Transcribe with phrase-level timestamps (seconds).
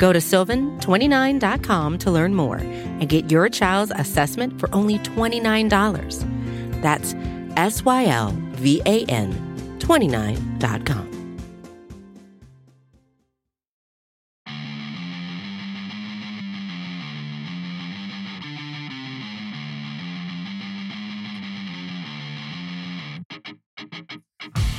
[0.00, 6.80] Go to sylvan29.com to learn more and get your child's assessment for only $29.
[6.80, 7.14] That's
[7.56, 11.10] S Y L V A N 29.com.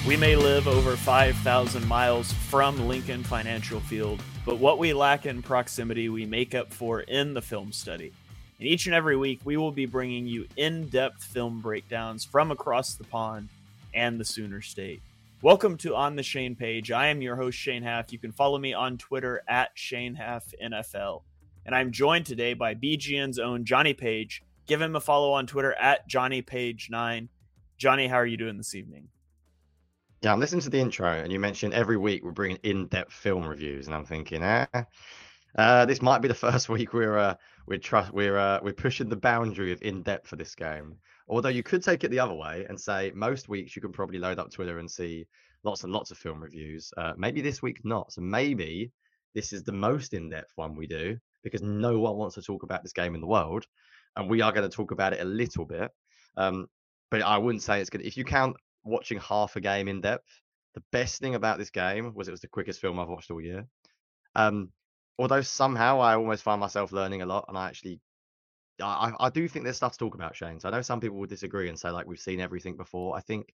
[0.07, 5.41] We may live over 5,000 miles from Lincoln Financial Field, but what we lack in
[5.43, 8.11] proximity, we make up for in the film study.
[8.57, 12.49] And each and every week, we will be bringing you in depth film breakdowns from
[12.49, 13.49] across the pond
[13.93, 15.01] and the Sooner State.
[15.43, 16.91] Welcome to On the Shane page.
[16.91, 18.11] I am your host, Shane Haff.
[18.11, 21.21] You can follow me on Twitter at Shane Haff NFL.
[21.65, 24.43] And I'm joined today by BGN's own Jonny Page.
[24.65, 27.27] Give him a follow on Twitter at Johnny Page9.
[27.77, 29.07] Jonny, how are you doing this evening?
[30.21, 33.43] Yeah, I'm listening to the intro, and you mentioned every week we're bringing in-depth film
[33.43, 34.67] reviews, and I'm thinking, ah,
[35.57, 37.33] uh, this might be the first week we're uh,
[37.65, 40.95] we're trust we're uh, we're pushing the boundary of in-depth for this game.
[41.27, 44.19] Although you could take it the other way and say most weeks you can probably
[44.19, 45.25] load up Twitter and see
[45.63, 46.93] lots and lots of film reviews.
[46.97, 48.11] Uh, maybe this week not.
[48.11, 48.91] So maybe
[49.33, 52.83] this is the most in-depth one we do because no one wants to talk about
[52.83, 53.65] this game in the world,
[54.15, 55.89] and we are going to talk about it a little bit.
[56.37, 56.67] Um,
[57.09, 58.01] but I wouldn't say it's good.
[58.01, 60.41] If you count watching half a game in depth.
[60.73, 63.41] The best thing about this game was it was the quickest film I've watched all
[63.41, 63.67] year.
[64.35, 64.69] Um,
[65.17, 67.99] although somehow I almost find myself learning a lot, and I actually,
[68.81, 70.59] I, I do think there's stuff to talk about, Shane.
[70.59, 73.15] So I know some people would disagree and say like we've seen everything before.
[73.15, 73.53] I think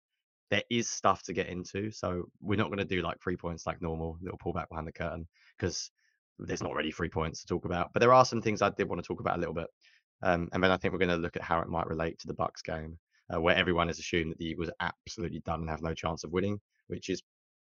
[0.50, 3.66] there is stuff to get into, so we're not going to do like three points
[3.66, 5.28] like normal, little pull back behind the curtain
[5.58, 5.92] because
[6.40, 7.92] there's not really three points to talk about.
[7.94, 9.68] But there are some things I did want to talk about a little bit,
[10.22, 12.28] um, and then I think we're going to look at how it might relate to
[12.28, 12.98] the Bucs game
[13.34, 16.24] uh, where everyone has assumed that the Eagles are absolutely done and have no chance
[16.24, 17.22] of winning, which is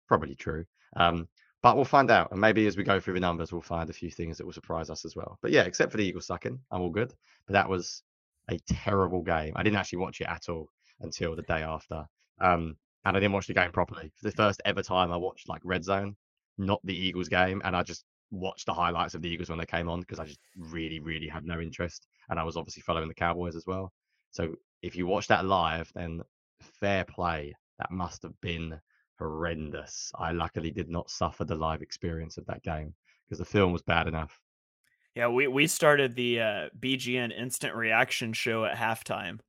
[0.08, 0.66] probably true.
[0.96, 1.28] Um,
[1.62, 2.30] but we'll find out.
[2.32, 4.54] And maybe as we go through the numbers, we'll find a few things that will
[4.54, 5.40] surprise us as well.
[5.42, 7.14] But yeah, except for the Eagles sucking, I'm all good.
[7.48, 8.04] But that was
[8.50, 9.54] a terrible game.
[9.56, 10.68] I didn't actually watch it at all
[11.00, 12.06] until the day after.
[12.42, 12.76] Um,
[13.06, 14.12] and I didn't watch the game properly.
[14.18, 16.16] For the first ever time I watched like Red Zone,
[16.58, 17.62] not the Eagles game.
[17.64, 20.26] And I just watched the highlights of the Eagles when they came on because I
[20.26, 22.08] just really, really had no interest.
[22.30, 23.94] And I was obviously following the Cowboys as well.
[24.32, 26.22] So if you watch that live, then
[26.80, 27.56] fair play.
[27.80, 28.80] That must have been
[29.18, 30.12] horrendous.
[30.16, 32.94] I luckily did not suffer the live experience of that game
[33.26, 34.38] because the film was bad enough.
[35.16, 39.40] Yeah, we we started the uh, BGN instant reaction show at halftime,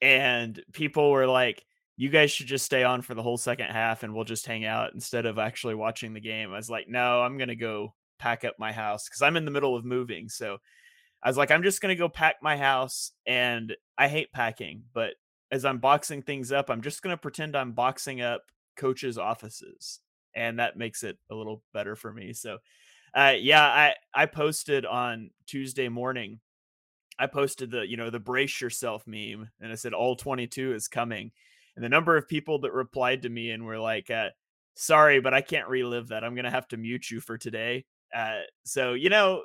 [0.00, 1.62] and people were like,
[1.96, 4.64] "You guys should just stay on for the whole second half, and we'll just hang
[4.64, 8.44] out instead of actually watching the game." I was like, "No, I'm gonna go pack
[8.44, 10.58] up my house because I'm in the middle of moving, so
[11.22, 15.14] I was like, I'm just gonna go pack my house, and I hate packing, but
[15.50, 18.42] as I'm boxing things up, I'm just gonna pretend I'm boxing up
[18.76, 20.00] coaches' offices,
[20.34, 22.32] and that makes it a little better for me.
[22.32, 22.58] So,
[23.14, 26.40] uh, yeah, I I posted on Tuesday morning.
[27.18, 30.88] I posted the you know the brace yourself meme, and I said all 22 is
[30.88, 31.32] coming,
[31.76, 34.30] and the number of people that replied to me and were like, uh,
[34.74, 36.24] "Sorry, but I can't relive that.
[36.24, 39.44] I'm gonna have to mute you for today." Uh, so you know,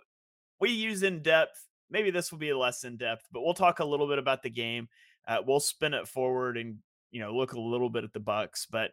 [0.61, 3.85] we use in depth maybe this will be less in depth, but we'll talk a
[3.85, 4.87] little bit about the game.
[5.27, 6.77] Uh, we'll spin it forward and
[7.11, 8.91] you know look a little bit at the Bucs, but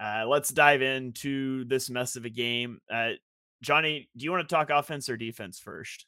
[0.00, 2.78] uh, let's dive into this mess of a game.
[2.90, 3.12] Uh,
[3.62, 6.06] Jonny, do you want to talk offense or defense first?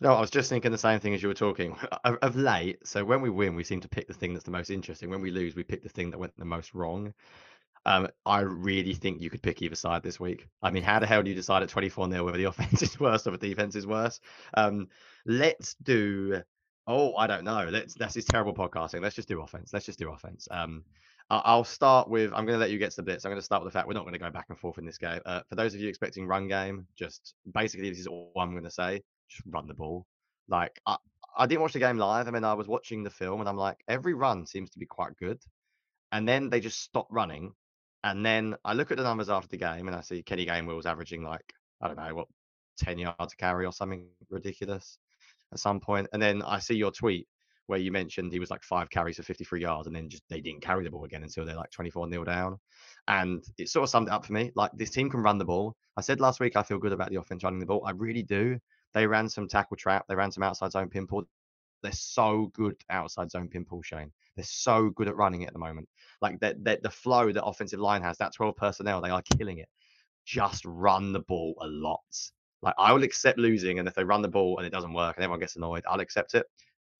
[0.00, 2.84] No, I was just thinking the same thing as you were talking of, of, late.
[2.86, 5.08] So when we win, we seem to pick the thing that's the most interesting.
[5.08, 7.14] When we lose, we pick the thing that went the most wrong.
[7.86, 10.48] Um, I really think you could pick either side this week.
[10.62, 12.98] I mean, how the hell do you decide at 24 0 whether the offense is
[12.98, 14.20] worse or the defense is worse?
[14.54, 14.88] Um,
[15.26, 16.42] let's do.
[16.86, 17.68] Oh, I don't know.
[17.70, 17.94] Let's.
[17.94, 19.02] That's is terrible podcasting.
[19.02, 19.72] Let's just do offense.
[19.72, 20.48] Let's just do offense.
[20.50, 20.84] Um,
[21.30, 22.32] I'll start with.
[22.34, 23.24] I'm going to let you get to the bits.
[23.24, 24.78] I'm going to start with the fact we're not going to go back and forth
[24.78, 25.20] in this game.
[25.24, 28.64] Uh, for those of you expecting run game, just basically this is all I'm going
[28.64, 29.02] to say.
[29.28, 30.06] Just run the ball.
[30.48, 30.96] Like I,
[31.36, 32.28] I didn't watch the game live.
[32.28, 34.86] I mean, I was watching the film, and I'm like, every run seems to be
[34.86, 35.40] quite good,
[36.12, 37.54] and then they just stop running,
[38.04, 40.84] and then I look at the numbers after the game and I see Kenny Gainwell's
[40.84, 42.28] averaging like, I don't know, what,
[42.78, 44.98] 10 yards a carry or something ridiculous
[45.52, 46.08] at some point.
[46.12, 47.26] And then I see your tweet
[47.66, 50.42] where you mentioned he was like five carries for 53 yards and then just they
[50.42, 52.58] didn't carry the ball again until they're like 24 nil down.
[53.08, 54.52] And it sort of summed it up for me.
[54.54, 55.74] Like this team can run the ball.
[55.96, 57.86] I said last week I feel good about the offense running the ball.
[57.86, 58.58] I really do.
[58.92, 60.04] They ran some tackle trap.
[60.08, 61.24] They ran some outside zone pin pull.
[61.84, 64.10] They're so good outside zone pin pull, Shane.
[64.36, 65.86] They're so good at running it at the moment.
[66.22, 69.68] Like the the flow that offensive line has, that 12 personnel, they are killing it.
[70.24, 72.00] Just run the ball a lot.
[72.62, 75.16] Like I will accept losing, and if they run the ball and it doesn't work
[75.16, 76.46] and everyone gets annoyed, I'll accept it.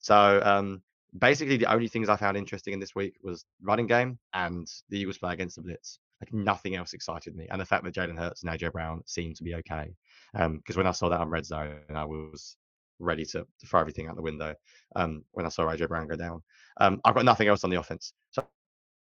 [0.00, 0.82] So um,
[1.19, 5.00] basically, the only things I found interesting in this week was running game and the
[5.00, 5.98] Eagles play against the blitz.
[6.20, 9.37] Like nothing else excited me, and the fact that Jalen Hurts and AJ Brown seemed
[9.37, 9.94] to be okay.
[10.34, 12.56] Because um, when I saw that on red zone, I was
[13.04, 14.54] ready to, to throw everything out the window.
[14.96, 16.42] Um, when I saw AJ Brown go down,
[16.80, 18.12] um, I've got nothing else on the offense.
[18.30, 18.44] So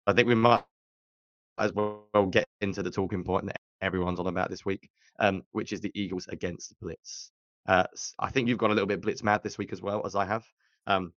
[0.08, 0.64] I think we might
[1.58, 5.74] as well get into the talking point that everyone's on about this week, um, which
[5.74, 7.32] is the Eagles against Blitz.
[7.68, 7.84] Uh,
[8.18, 10.26] I think you've got a little bit blitz mad this week as well as I
[10.26, 10.44] have.
[10.88, 11.14] Um,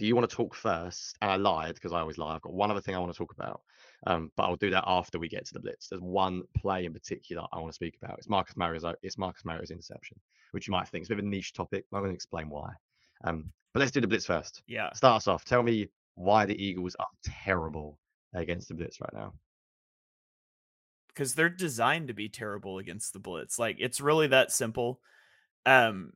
[0.00, 1.14] do you want to talk first?
[1.20, 2.34] And I lied because I always lie.
[2.34, 3.60] I've got one other thing I want to talk about,
[4.06, 5.88] um, but I'll do that after we get to the blitz.
[5.88, 8.16] There's one play in particular I want to speak about.
[8.16, 8.96] It's Marcus Mariota's.
[9.02, 10.18] It's Marcus Mariota's interception,
[10.52, 11.84] which you might think is a bit of a niche topic.
[11.92, 12.70] I'm going to explain why.
[13.24, 14.62] Um, but let's do the blitz first.
[14.66, 14.90] Yeah.
[14.94, 15.44] Start us off.
[15.44, 17.98] Tell me why the Eagles are terrible
[18.32, 19.34] against the blitz right now.
[21.08, 23.58] Because they're designed to be terrible against the blitz.
[23.58, 24.98] Like it's really that simple.
[25.66, 26.14] Um,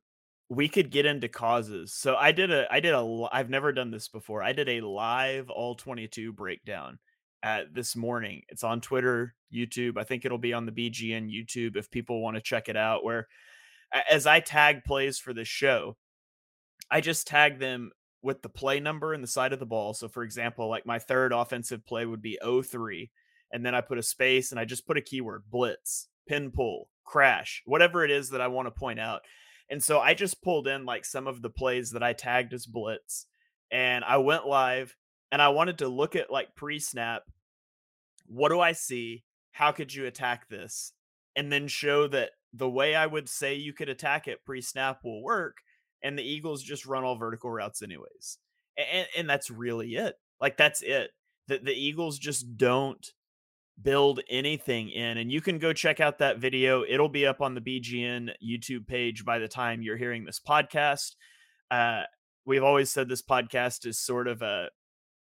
[0.49, 1.93] we could get into causes.
[1.95, 4.43] So I did a I did a I've never done this before.
[4.43, 6.99] I did a live all 22 breakdown
[7.43, 8.43] at this morning.
[8.49, 9.99] It's on Twitter, YouTube.
[9.99, 13.05] I think it'll be on the BGN YouTube if people want to check it out
[13.05, 13.29] where
[14.11, 15.97] as I tag plays for this show,
[16.91, 17.93] I just tag them
[18.23, 19.95] with the play number in the side of the ball.
[19.95, 23.11] So for example, like my third offensive play would be 03
[23.53, 26.89] and then I put a space and I just put a keyword blitz, pin pull,
[27.05, 29.23] crash, whatever it is that I want to point out
[29.71, 32.67] and so I just pulled in like some of the plays that I tagged as
[32.67, 33.27] blitz
[33.71, 34.95] and I went live
[35.33, 37.23] and I wanted to look at like pre snap.
[38.27, 39.25] What do I see?
[39.53, 40.93] How could you attack this?
[41.37, 45.01] And then show that the way I would say you could attack it pre snap
[45.03, 45.59] will work.
[46.03, 48.39] And the Eagles just run all vertical routes anyways.
[48.77, 50.17] And, and that's really it.
[50.41, 51.11] Like that's it.
[51.49, 53.07] The, the Eagles just don't
[53.81, 55.19] build anything in.
[55.19, 56.85] And you can go check out that video.
[56.89, 61.17] It'll be up on the BGN YouTube page by the time you're hearing this podcast.
[61.71, 62.03] Uh,
[62.47, 64.69] we've always said this podcast is sort of a,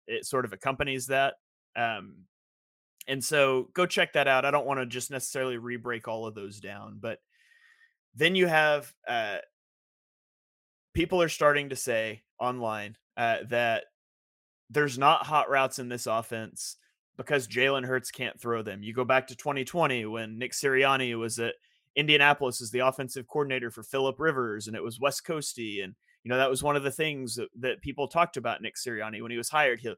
[0.07, 1.35] it sort of accompanies that.
[1.75, 2.25] Um,
[3.09, 4.45] and so go check that out.
[4.45, 7.19] I don't want to just necessarily re-break all of those down, but
[8.15, 9.39] then you have uh,
[10.95, 13.85] people are starting to say online uh, that
[14.71, 16.77] there's not hot routes in this offense
[17.17, 18.83] because Jalen Hurts can't throw them.
[18.83, 21.55] You go back to 2020 when Nick Sirianni was at
[21.97, 26.31] Indianapolis as the offensive coordinator for Philip Rivers, and it was West Coasty, and you
[26.31, 29.31] know that was one of the things that, that people talked about Nick Sirianni when
[29.31, 29.81] he was hired.
[29.81, 29.93] He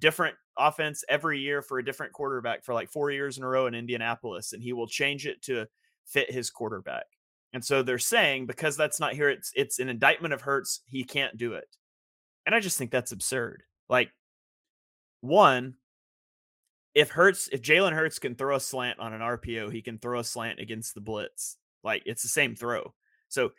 [0.00, 3.66] different offense every year for a different quarterback for like four years in a row
[3.66, 5.66] in Indianapolis, and he will change it to
[6.04, 7.06] fit his quarterback.
[7.52, 10.80] And so they're saying because that's not here, it's it's an indictment of Hurts.
[10.86, 11.68] He can't do it,
[12.46, 13.62] and I just think that's absurd.
[13.88, 14.10] Like
[15.20, 15.74] one,
[16.94, 20.20] if Hurts, if Jalen Hurts can throw a slant on an RPO, he can throw
[20.20, 21.56] a slant against the blitz.
[21.82, 22.94] Like it's the same throw.
[23.28, 23.52] So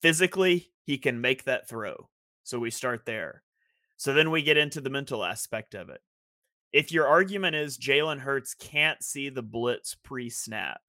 [0.00, 2.08] physically, he can make that throw.
[2.44, 3.42] So we start there.
[3.96, 6.00] So then we get into the mental aspect of it.
[6.72, 10.80] If your argument is Jalen Hurts can't see the blitz pre snap,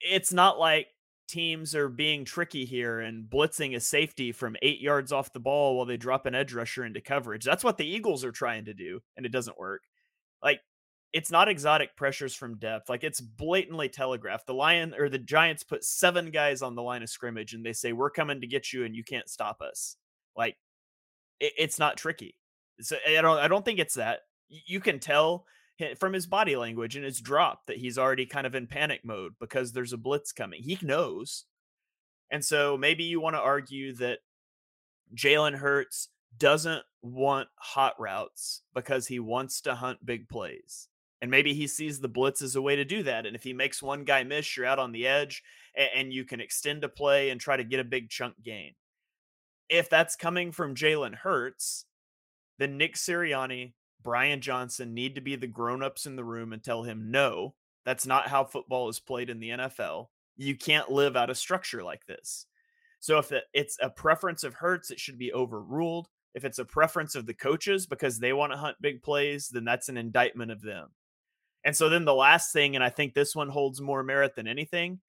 [0.00, 0.88] it's not like
[1.30, 5.76] teams are being tricky here and blitzing a safety from eight yards off the ball
[5.76, 7.44] while they drop an edge rusher into coverage.
[7.44, 9.82] That's what the Eagles are trying to do, and it doesn't work.
[10.42, 10.60] Like,
[11.12, 12.88] it's not exotic pressures from depth.
[12.88, 14.46] Like, it's blatantly telegraphed.
[14.46, 17.72] The Lion or the Giants put seven guys on the line of scrimmage and they
[17.72, 19.96] say, We're coming to get you and you can't stop us.
[20.36, 20.56] Like,
[21.40, 22.36] it, it's not tricky.
[22.80, 24.20] So I don't I don't think it's that.
[24.48, 25.46] You can tell
[25.98, 29.34] from his body language and his drop that he's already kind of in panic mode
[29.40, 30.62] because there's a blitz coming.
[30.62, 31.44] He knows.
[32.30, 34.20] And so maybe you want to argue that
[35.14, 40.88] Jalen Hurts doesn't want hot routes because he wants to hunt big plays.
[41.22, 43.26] And maybe he sees the blitz as a way to do that.
[43.26, 45.42] And if he makes one guy miss, you're out on the edge
[45.94, 48.72] and, you can extend a play and try to get a big chunk gain.
[49.68, 51.84] If that's coming from Jalen Hurts,
[52.58, 56.82] then Nick Sirianni Brian Johnson need to be the grown-ups in the room and tell
[56.82, 57.54] him no,
[57.84, 60.06] that's not how football is played in the NFL.
[60.36, 62.46] You can't live out a structure like this.
[63.00, 66.08] So if it's a preference of Hurts, it should be overruled.
[66.34, 69.64] If it's a preference of the coaches because they want to hunt big plays, then
[69.64, 70.88] that's an indictment of them.
[71.64, 74.46] And so then the last thing, and I think this one holds more merit than
[74.46, 75.00] anything,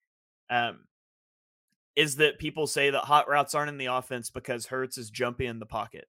[0.49, 0.85] um,
[1.95, 5.45] is that people say that hot routes aren't in the offense because Hurts is jumpy
[5.45, 6.07] in the pocket.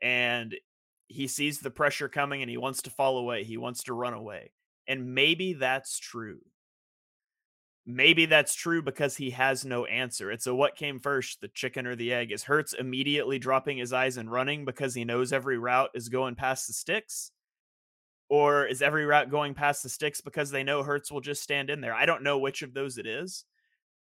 [0.00, 0.54] And
[1.08, 3.44] he sees the pressure coming and he wants to fall away.
[3.44, 4.52] He wants to run away.
[4.86, 6.40] And maybe that's true.
[7.90, 10.30] maybe that's true because he has no answer.
[10.30, 12.30] It's a what came first, the chicken or the egg?
[12.30, 16.34] Is Hurts immediately dropping his eyes and running because he knows every route is going
[16.34, 17.32] past the sticks?
[18.28, 21.70] Or is every route going past the sticks because they know Hurts will just stand
[21.70, 21.94] in there?
[21.94, 23.46] I don't know which of those it is,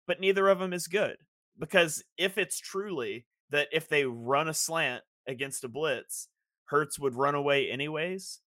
[0.08, 1.18] but neither of them is good.
[1.60, 6.30] Because if it's truly that if they run a slant against a blitz,
[6.66, 8.40] Hurts would run away anyways,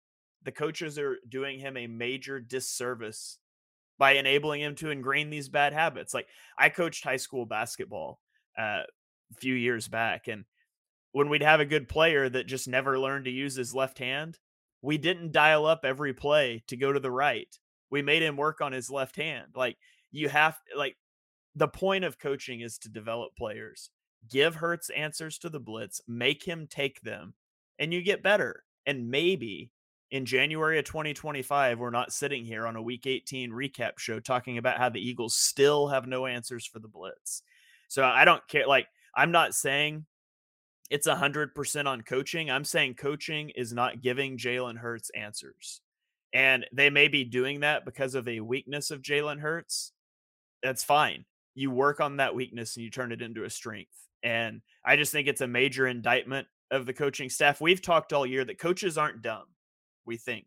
[0.43, 3.37] the coaches are doing him a major disservice
[3.97, 6.13] by enabling him to ingrain these bad habits.
[6.13, 8.19] Like I coached high school basketball
[8.57, 10.45] uh, a few years back, and
[11.11, 14.37] when we'd have a good player that just never learned to use his left hand,
[14.81, 17.53] we didn't dial up every play to go to the right.
[17.89, 19.47] We made him work on his left hand.
[19.55, 19.77] Like
[20.11, 20.95] you have like
[21.55, 23.89] the point of coaching is to develop players.
[24.29, 27.33] Give Hurts answers to the blitz, make him take them,
[27.79, 28.63] and you get better.
[28.85, 29.69] And maybe
[30.11, 34.57] in January of 2025, we're not sitting here on a week 18 recap show talking
[34.57, 37.41] about how the Eagles still have no answers for the blitz.
[37.89, 38.67] So I don't care.
[38.67, 40.05] Like, I'm not saying
[40.89, 42.49] it's 100% on coaching.
[42.49, 45.81] I'm saying coaching is not giving Jalen Hurts answers.
[46.33, 49.91] And they may be doing that because of a weakness of Jalen Hurts.
[50.63, 51.25] That's fine.
[51.55, 53.95] You work on that weakness and you turn it into a strength.
[54.23, 57.61] And I just think it's a major indictment of the coaching staff.
[57.61, 59.45] We've talked all year that coaches aren't dumb
[60.07, 60.45] we think.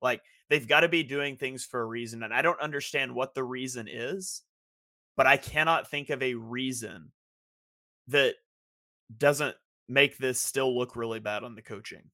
[0.00, 2.22] Like they've got to be doing things for a reason.
[2.22, 4.42] And I don't understand what the reason is,
[5.16, 7.10] but I cannot think of a reason
[8.08, 8.34] that
[9.16, 9.56] doesn't
[9.88, 12.10] make this still look really bad on the coaching.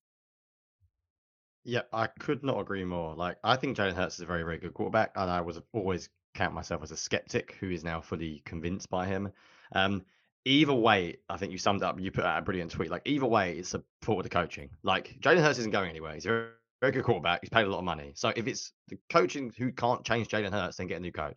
[1.64, 3.14] Yeah, I could not agree more.
[3.14, 6.10] Like, I think Jalen Hurts is a very, very good quarterback, and I was always
[6.34, 9.32] count myself as a skeptic who is now fully convinced by him.
[9.72, 10.04] Um,
[10.44, 11.98] either way, I think you summed up.
[11.98, 12.90] You put out a brilliant tweet.
[12.90, 14.70] Like, either way, it's of the coaching.
[14.82, 16.14] Like, Jalen Hurts isn't going anywhere.
[16.14, 16.48] He's a
[16.80, 17.40] very good quarterback.
[17.40, 18.12] He's paid a lot of money.
[18.14, 21.36] So if it's the coaching who can't change Jalen Hurts, then get a new coach.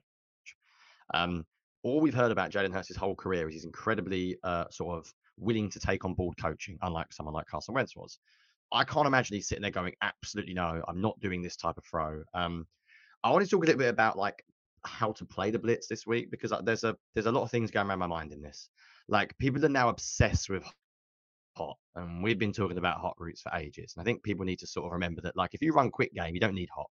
[1.14, 1.46] Um,
[1.84, 5.70] all we've heard about Jalen Hurts' whole career is he's incredibly uh, sort of willing
[5.70, 8.20] to take on board coaching, unlike someone like Carson Wentz was.
[8.72, 11.86] I can't imagine he's sitting there going, absolutely no, I'm not doing this type of
[11.86, 12.24] throw.
[12.34, 12.68] Um,
[13.24, 14.44] I want to talk a little bit about like
[14.86, 17.52] how to play the blitz this week because uh, there's a there's a lot of
[17.52, 18.70] things going around my mind in this.
[19.08, 20.64] Like people are now obsessed with
[21.58, 21.78] hot.
[21.96, 23.94] And we've been talking about hot routes for ages.
[23.96, 26.14] And I think people need to sort of remember that, like, if you run quick
[26.14, 26.90] game, you don't need hot.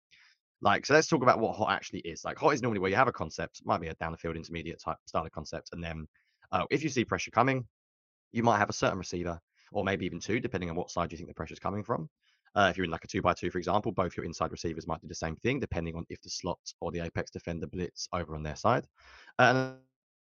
[0.60, 2.24] Like, so let's talk about what hot actually is.
[2.24, 4.36] Like, hot is normally where you have a concept, might be a down the field
[4.36, 5.70] intermediate type style of concept.
[5.72, 6.06] And then
[6.52, 7.66] uh, if you see pressure coming,
[8.30, 9.40] you might have a certain receiver,
[9.72, 12.08] or maybe even two, depending on what side you think the pressure is coming from.
[12.54, 14.86] Uh, if you're in like a two by two, for example, both your inside receivers
[14.86, 18.08] might do the same thing, depending on if the slot or the apex defender blitz
[18.12, 18.86] over on their side.
[19.38, 19.78] And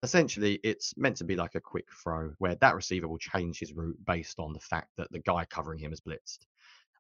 [0.05, 3.73] essentially it's meant to be like a quick throw where that receiver will change his
[3.73, 6.41] route based on the fact that the guy covering him is blitzed.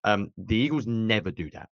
[0.04, 1.68] Um, the Eagles never do that.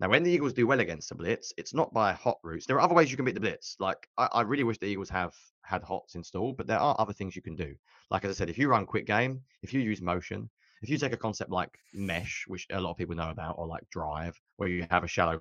[0.00, 2.66] Now, when the Eagles do well against the blitz, it's not by hot routes.
[2.66, 3.76] There are other ways you can beat the blitz.
[3.78, 7.12] Like I, I really wish the Eagles have had hots installed, but there are other
[7.12, 7.74] things you can do.
[8.10, 10.50] Like as I said, if you run quick game, if you use motion,
[10.82, 13.66] if you take a concept like mesh, which a lot of people know about, or
[13.66, 15.40] like drive, where you have a shallow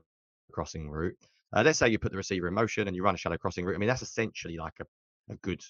[0.52, 1.18] crossing route.
[1.56, 3.66] Uh, let's say you put the receiver in motion and you run a shallow crossing
[3.66, 3.76] route.
[3.76, 4.86] I mean, that's essentially like a
[5.30, 5.64] a good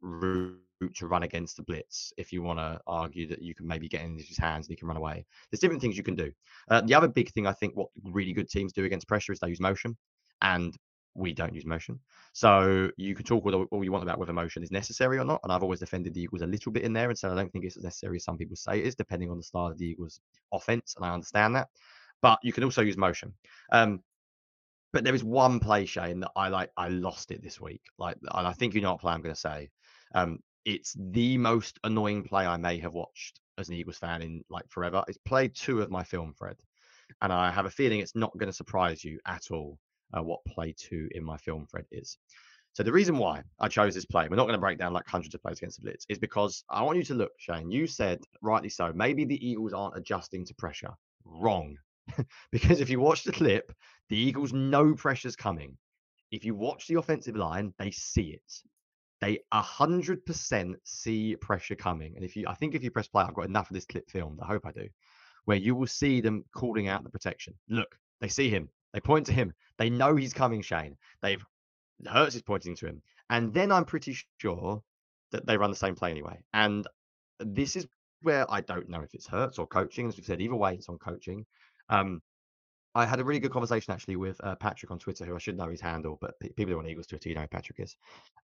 [0.00, 0.58] route
[0.94, 4.02] to run against the blitz if you want to argue that you can maybe get
[4.02, 5.24] in his hands and he can run away.
[5.50, 6.30] There's different things you can do.
[6.70, 9.40] Uh, the other big thing I think what really good teams do against pressure is
[9.40, 9.96] they use motion,
[10.42, 10.76] and
[11.14, 11.98] we don't use motion.
[12.32, 15.40] So you can talk all, you want about whether motion is necessary or not.
[15.42, 17.52] And I've always defended the Eagles a little bit in there and said I don't
[17.52, 19.78] think it's as necessary as some people say it is, depending on the style of
[19.78, 20.20] the Eagles'
[20.52, 20.94] offense.
[20.96, 21.68] And I understand that.
[22.22, 23.32] But you can also use motion.
[23.72, 24.00] Um,
[24.92, 26.70] but there is one play, Shane, that I like.
[26.76, 27.82] I lost it this week.
[27.98, 29.70] Like, and I think you know what play I'm going to say.
[30.14, 34.42] Um, it's the most annoying play I may have watched as an Eagles fan in
[34.48, 35.02] like forever.
[35.08, 36.56] It's play two of my film, Fred,
[37.22, 39.78] and I have a feeling it's not going to surprise you at all
[40.16, 42.18] uh, what play two in my film, Fred, is.
[42.72, 45.06] So the reason why I chose this play, we're not going to break down like
[45.06, 47.70] hundreds of plays against the Blitz, is because I want you to look, Shane.
[47.70, 48.92] You said rightly so.
[48.94, 50.92] Maybe the Eagles aren't adjusting to pressure.
[51.24, 51.76] Wrong.
[52.52, 53.72] because if you watch the clip,
[54.08, 55.76] the Eagles know pressure's coming.
[56.30, 58.62] If you watch the offensive line, they see it.
[59.20, 62.14] They 100% see pressure coming.
[62.14, 64.08] And if you, I think if you press play, I've got enough of this clip
[64.10, 64.38] filmed.
[64.42, 64.88] I hope I do,
[65.46, 67.54] where you will see them calling out the protection.
[67.68, 68.68] Look, they see him.
[68.92, 69.52] They point to him.
[69.78, 70.96] They know he's coming, Shane.
[71.22, 71.44] They've
[72.06, 73.02] Hurts is pointing to him.
[73.30, 74.82] And then I'm pretty sure
[75.32, 76.40] that they run the same play anyway.
[76.54, 76.86] And
[77.40, 77.86] this is
[78.22, 80.08] where I don't know if it's Hurts or coaching.
[80.08, 81.44] As we've said, either way, it's on coaching.
[81.90, 82.20] Um,
[82.94, 85.56] I had a really good conversation actually with uh, Patrick on Twitter, who I should
[85.56, 87.80] know his handle, but p- people who are on Eagles Twitter, you know who Patrick
[87.80, 87.96] is.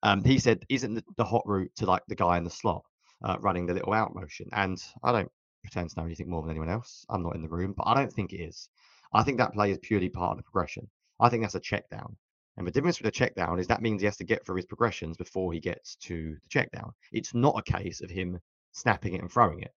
[0.03, 2.85] Um, he said, "Isn't the, the, hot route to like the guy in the slot
[3.25, 5.33] uh, running the little out motion?" And I don't
[5.63, 7.05] pretend to know anything more than anyone else.
[7.09, 8.69] I'm not in the room, but I don't think it is.
[9.13, 10.89] I think that play is purely part of the progression.
[11.21, 12.17] I think that's a check down.
[12.57, 14.57] And the difference with a check down is that means he has to get through
[14.57, 16.93] his progressions before he gets to the check down.
[17.13, 18.39] It's not a case of him
[18.73, 19.73] snapping it and throwing it.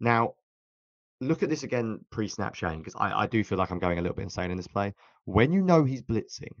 [0.00, 0.34] Now,
[1.20, 3.98] look at this again pre snap Shane, because I, I do feel like I'm going
[3.98, 4.94] a little bit insane in this play.
[5.24, 6.54] When you know he's blitzing,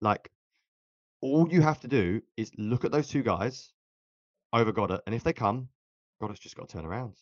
[0.00, 0.30] like
[1.20, 3.72] all you have to do is look at those two guys
[4.52, 5.68] over Goedert, and if they come,
[6.20, 7.14] Goedert's just got to turn around.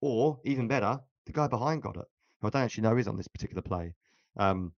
[0.00, 2.06] Or even better, the guy behind Goedert,
[2.40, 3.94] who I don't actually know is on this particular play.
[4.36, 4.72] Um,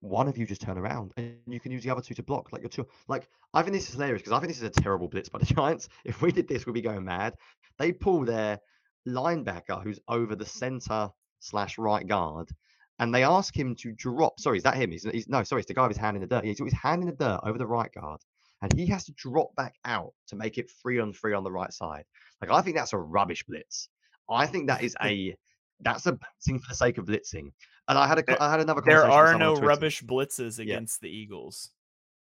[0.00, 2.52] one of you just turn around and you can use the other two to block.
[2.52, 4.82] Like your two, like I think this is hilarious because I think this is a
[4.82, 5.88] terrible blitz by the Giants.
[6.04, 7.34] If we did this, we'd be going mad.
[7.78, 8.60] They pull their
[9.06, 10.58] linebacker who's over the mm-hmm.
[10.58, 12.50] center slash right guard,
[12.98, 14.40] and they ask him to drop.
[14.40, 14.90] Sorry, is that him?
[14.90, 16.44] He's, he's no, sorry, it's the guy with his hand in the dirt.
[16.44, 18.20] He's got his hand in the dirt over the right guard,
[18.62, 21.52] and he has to drop back out to make it three on three on the
[21.52, 22.04] right side.
[22.40, 23.88] Like I think that's a rubbish blitz.
[24.28, 25.36] I think that is a
[25.80, 27.52] that's a blitzing for the sake of blitzing.
[27.88, 28.82] And I had a I had another.
[28.84, 31.08] There are no rubbish blitzes against yeah.
[31.08, 31.70] the Eagles.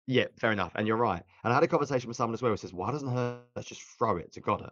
[0.07, 1.21] Yeah, fair enough, and you're right.
[1.43, 3.81] And I had a conversation with someone as well who says, "Why doesn't Hurts just
[3.81, 4.71] throw it to Goedert?"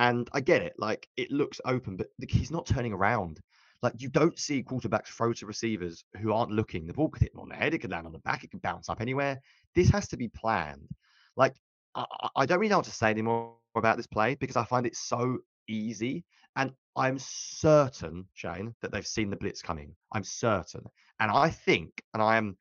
[0.00, 3.38] And I get it, like it looks open, but he's not turning around.
[3.82, 6.86] Like you don't see quarterbacks throw to receivers who aren't looking.
[6.86, 8.50] The ball could hit them on the head, it could land on the back, it
[8.50, 9.38] could bounce up anywhere.
[9.74, 10.88] This has to be planned.
[11.36, 11.54] Like
[11.94, 14.86] I, I don't really know what to say anymore about this play because I find
[14.86, 15.36] it so
[15.68, 16.24] easy.
[16.56, 19.94] And I'm certain, Shane, that they've seen the blitz coming.
[20.12, 20.84] I'm certain.
[21.20, 22.56] And I think, and I am,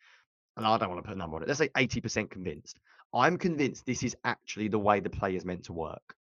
[0.58, 2.80] and I don't want to put a number on it, let's say 80% convinced.
[3.14, 6.16] I'm convinced this is actually the way the play is meant to work.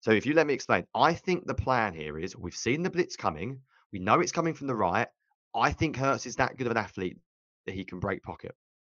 [0.00, 2.90] So if you let me explain, I think the plan here is we've seen the
[2.90, 3.60] blitz coming.
[3.92, 5.08] We know it's coming from the right.
[5.54, 7.18] I think Hurts is that good of an athlete
[7.66, 8.54] that he can break pocket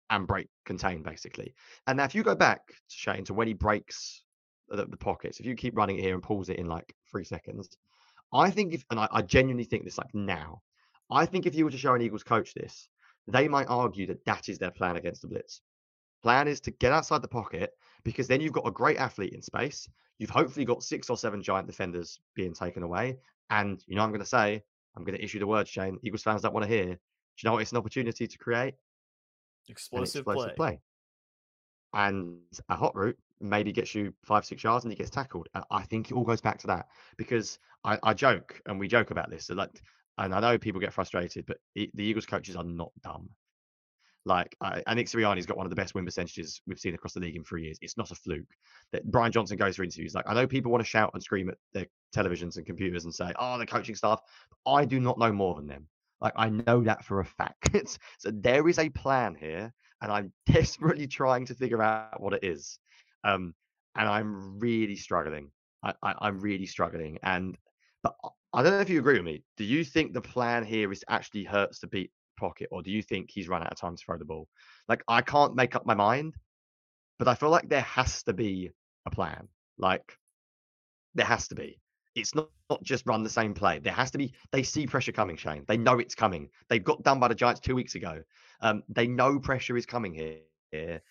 [0.09, 1.55] and break contain, basically.
[1.87, 4.23] And now if you go back, to Shane, to when he breaks
[4.69, 7.23] the, the pockets, if you keep running it here and pulls it in like three
[7.23, 7.69] seconds,
[8.33, 10.61] I think if, and I, I genuinely think this like now,
[11.09, 12.87] I think if you were to show an Eagles coach this,
[13.27, 15.61] they might argue that that is their plan against the blitz.
[16.21, 17.71] Plan is to get outside the pocket
[18.03, 19.89] because then you've got a great athlete in space.
[20.21, 23.17] You've hopefully got six or seven giant defenders being taken away.
[23.49, 24.61] And you know, I'm going to say,
[24.95, 25.97] I'm going to issue the word, Shane.
[26.03, 26.85] Eagles fans don't want to hear.
[26.85, 27.63] Do you know what?
[27.63, 28.75] It's an opportunity to create
[29.67, 30.75] explosive, explosive play.
[30.75, 30.81] play.
[31.95, 32.37] And
[32.69, 35.49] a hot route maybe gets you five, six yards and he gets tackled.
[35.71, 36.85] I think it all goes back to that
[37.17, 39.47] because I, I joke and we joke about this.
[39.47, 39.81] So like,
[40.19, 43.27] and I know people get frustrated, but the Eagles coaches are not dumb.
[44.25, 47.19] Like, I, and Sirianni's got one of the best win percentages we've seen across the
[47.19, 47.77] league in three years.
[47.81, 48.45] It's not a fluke.
[48.91, 50.13] That Brian Johnson goes for interviews.
[50.13, 53.13] Like, I know people want to shout and scream at their televisions and computers and
[53.13, 54.21] say, "Oh, the coaching staff."
[54.65, 55.87] I do not know more than them.
[56.19, 57.69] Like, I know that for a fact.
[58.19, 62.43] so there is a plan here, and I'm desperately trying to figure out what it
[62.43, 62.77] is.
[63.23, 63.55] Um,
[63.95, 65.51] and I'm really struggling.
[65.83, 67.17] I, I, am really struggling.
[67.23, 67.57] And
[68.03, 68.15] but
[68.53, 69.43] I don't know if you agree with me.
[69.57, 73.01] Do you think the plan here is actually Hurts to beat pocket, or do you
[73.01, 74.47] think he's run out of time to throw the ball?
[74.89, 76.35] Like I can't make up my mind,
[77.19, 78.71] but I feel like there has to be
[79.05, 79.47] a plan.
[79.77, 80.17] Like
[81.15, 81.79] there has to be.
[82.13, 83.79] It's not, not just run the same play.
[83.79, 84.33] There has to be.
[84.51, 85.63] They see pressure coming, Shane.
[85.67, 86.49] They know it's coming.
[86.69, 88.21] They got done by the Giants two weeks ago.
[88.59, 90.39] Um, they know pressure is coming here.
[90.71, 91.01] here.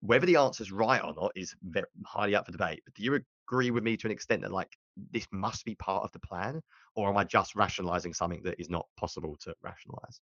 [0.00, 2.82] Whether the answer's right or not is very highly up for debate.
[2.84, 4.76] But do you agree with me to an extent that like
[5.12, 6.60] this must be part of the plan,
[6.94, 10.20] or am I just rationalizing something that is not possible to rationalize?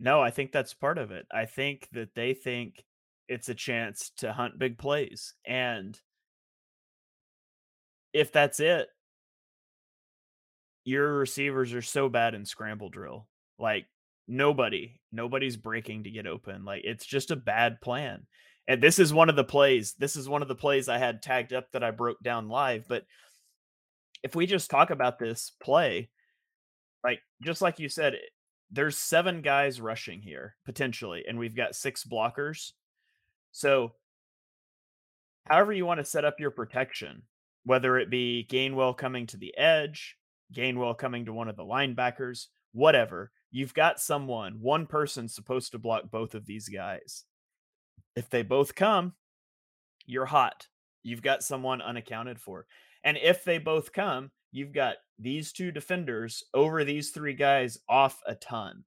[0.00, 1.26] No, I think that's part of it.
[1.32, 2.84] I think that they think
[3.28, 5.34] it's a chance to hunt big plays.
[5.44, 5.98] And
[8.12, 8.88] if that's it,
[10.84, 13.26] your receivers are so bad in scramble drill.
[13.58, 13.86] Like
[14.26, 16.64] nobody, nobody's breaking to get open.
[16.64, 18.26] Like it's just a bad plan.
[18.66, 19.94] And this is one of the plays.
[19.98, 22.86] This is one of the plays I had tagged up that I broke down live.
[22.88, 23.04] But
[24.22, 26.10] if we just talk about this play,
[27.02, 28.14] like just like you said,
[28.70, 32.72] there's seven guys rushing here potentially, and we've got six blockers.
[33.50, 33.94] So,
[35.46, 37.22] however you want to set up your protection,
[37.64, 40.16] whether it be Gainwell coming to the edge,
[40.54, 45.78] Gainwell coming to one of the linebackers, whatever, you've got someone, one person supposed to
[45.78, 47.24] block both of these guys.
[48.16, 49.14] If they both come,
[50.06, 50.66] you're hot.
[51.02, 52.66] You've got someone unaccounted for.
[53.04, 58.20] And if they both come, you've got these two defenders over these three guys off
[58.26, 58.84] a ton.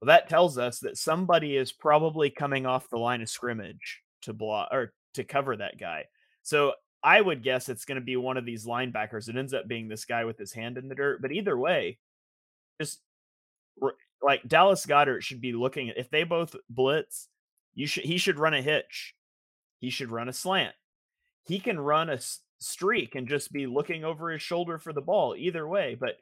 [0.00, 4.32] Well, that tells us that somebody is probably coming off the line of scrimmage to
[4.32, 6.04] block or to cover that guy.
[6.42, 6.72] So
[7.02, 9.28] I would guess it's going to be one of these linebackers.
[9.28, 11.20] It ends up being this guy with his hand in the dirt.
[11.22, 11.98] But either way,
[12.80, 13.00] just
[14.22, 17.28] like Dallas Goedert should be looking at if they both blitz,
[17.74, 19.14] you should he should run a hitch.
[19.78, 20.74] He should run a slant.
[21.44, 22.18] He can run a
[22.60, 26.16] streak and just be looking over his shoulder for the ball either way but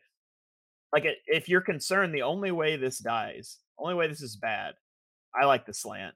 [0.93, 4.75] like if you're concerned the only way this dies only way this is bad
[5.35, 6.15] i like the slant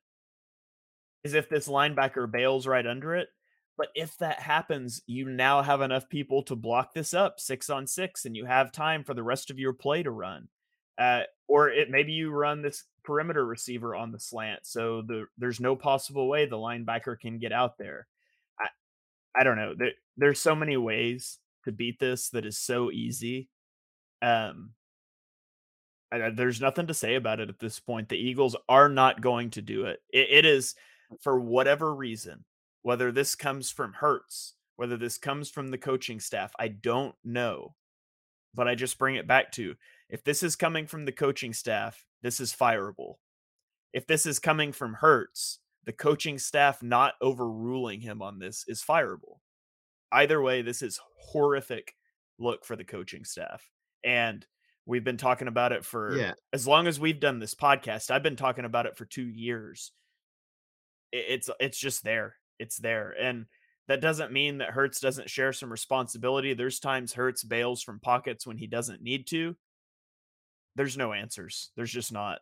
[1.24, 3.28] is if this linebacker bails right under it.
[3.78, 7.87] But if that happens, you now have enough people to block this up six on
[7.87, 10.48] six, and you have time for the rest of your play to run.
[10.98, 15.58] Uh, or it maybe you run this perimeter receiver on the slant, so the there's
[15.58, 18.06] no possible way the linebacker can get out there.
[19.35, 19.75] I don't know.
[19.77, 23.49] There, there's so many ways to beat this that is so easy.
[24.21, 24.71] Um,
[26.12, 28.09] I, there's nothing to say about it at this point.
[28.09, 30.01] The Eagles are not going to do it.
[30.11, 30.29] it.
[30.31, 30.75] It is
[31.21, 32.45] for whatever reason,
[32.83, 37.75] whether this comes from Hurts, whether this comes from the coaching staff, I don't know.
[38.55, 39.77] But I just bring it back to
[40.11, 43.14] if this is coming from the coaching staff, this is fireable.
[43.95, 48.83] If this is coming from Hurts, the coaching staff not overruling him on this is
[48.83, 49.38] fireable.
[50.12, 51.95] Either way, this is horrific
[52.38, 53.68] look for the coaching staff.
[54.05, 54.47] And
[54.87, 56.35] we've been talking about it for Yeah.
[56.53, 58.11] as long as we've done this podcast.
[58.11, 59.92] I've been talking about it for 2 years.
[61.12, 62.37] It's it's just there.
[62.59, 63.11] It's there.
[63.21, 63.47] And
[63.88, 66.55] that doesn't mean that Hurts doesn't share some responsibility.
[66.55, 69.57] There's times Hurts bails from pockets when he doesn't need to.
[70.75, 71.71] There's no answers.
[71.77, 72.40] There's just not.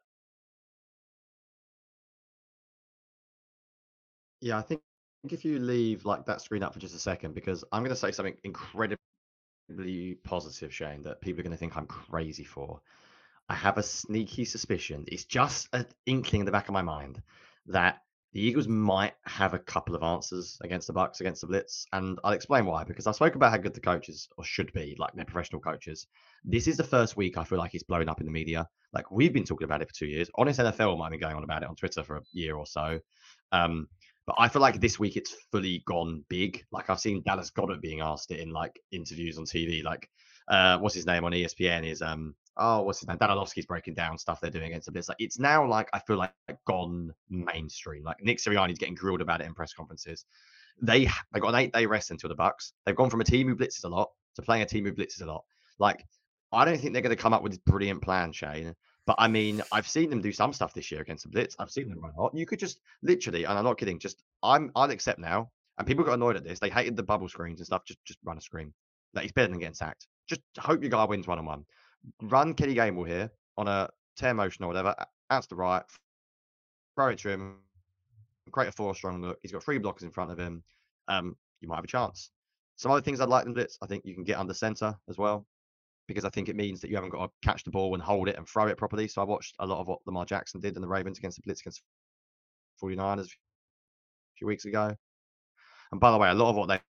[4.41, 4.83] Yeah, I think
[5.31, 7.97] if you leave like that screen up for just a second, because I'm going to
[7.97, 8.99] say something incredibly
[10.25, 12.81] positive, Shane, that people are going to think I'm crazy for.
[13.49, 15.05] I have a sneaky suspicion.
[15.09, 17.23] It's just an inkling in the back of my mind
[17.67, 18.01] that
[18.33, 22.19] the Eagles might have a couple of answers against the Bucs against the Blitz, and
[22.25, 22.85] I'll explain why.
[22.85, 26.07] Because I spoke about how good the coaches or should be, like they're professional coaches.
[26.45, 28.69] This is the first week I feel like it's blowing up in the media.
[28.93, 30.31] Like we've been talking about it for two years.
[30.37, 33.01] Honest NFL might be going on about it on Twitter for a year or so.
[33.53, 33.89] Um,
[34.31, 36.65] but I feel like this week it's fully gone big.
[36.71, 39.83] Like I've seen Dallas Goedert being asked it in like interviews on TV.
[39.83, 40.09] Like,
[40.47, 43.17] uh, what's his name on ESPN is um, oh, what's his name?
[43.19, 45.09] Dan Orlovsky's breaking down stuff they're doing against the Blitz.
[45.09, 46.33] Like it's now like I feel like
[46.65, 48.05] gone mainstream.
[48.05, 50.25] Like Nick Sirianni's getting grilled about it in press conferences.
[50.81, 52.71] They they got an eight day rest until the Bucs.
[52.87, 55.23] They've gone from a team who blitzes a lot to playing a team who blitzes
[55.23, 55.43] a lot.
[55.81, 56.07] Like
[56.53, 58.77] I don't think they're going to come up with this brilliant plan, Shane.
[59.11, 61.57] But I mean, I've seen them do some stuff this year against the Blitz.
[61.59, 62.33] I've seen them run hot.
[62.33, 65.51] You could just literally, and I'm not kidding, just I'm I'll accept now.
[65.79, 66.61] And people got annoyed at this.
[66.61, 67.85] They hated the bubble screens and stuff.
[67.85, 68.73] Just just run a screen.
[69.13, 70.07] Like he's better than getting sacked.
[70.29, 71.65] Just hope your guy wins one on one.
[72.23, 74.95] Run Kenny Gainwell here on a tear motion or whatever.
[75.29, 75.83] Out to the right.
[76.95, 77.57] Throw it to him.
[78.53, 79.41] Create a four strong look.
[79.43, 80.63] He's got three blockers in front of him.
[81.09, 82.31] Um, you might have a chance.
[82.77, 83.77] Some other things I'd like in Blitz.
[83.83, 85.49] I think you can get under center as well
[86.11, 88.29] because I think it means that you haven't got to catch the ball and hold
[88.29, 89.07] it and throw it properly.
[89.07, 91.43] So I watched a lot of what Lamar Jackson did in the Ravens against the
[91.45, 91.83] Blitz against
[92.83, 94.93] 49ers a few weeks ago.
[95.93, 96.81] And by the way, a lot of what they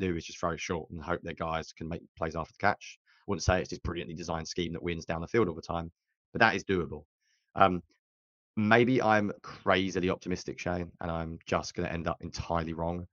[0.00, 2.66] do is just throw it short and hope their guys can make plays after the
[2.66, 2.98] catch.
[3.02, 5.62] I wouldn't say it's this brilliantly designed scheme that wins down the field all the
[5.62, 5.92] time,
[6.32, 7.04] but that is doable.
[7.54, 7.84] Um,
[8.56, 13.06] maybe I'm crazily optimistic, Shane, and I'm just going to end up entirely wrong.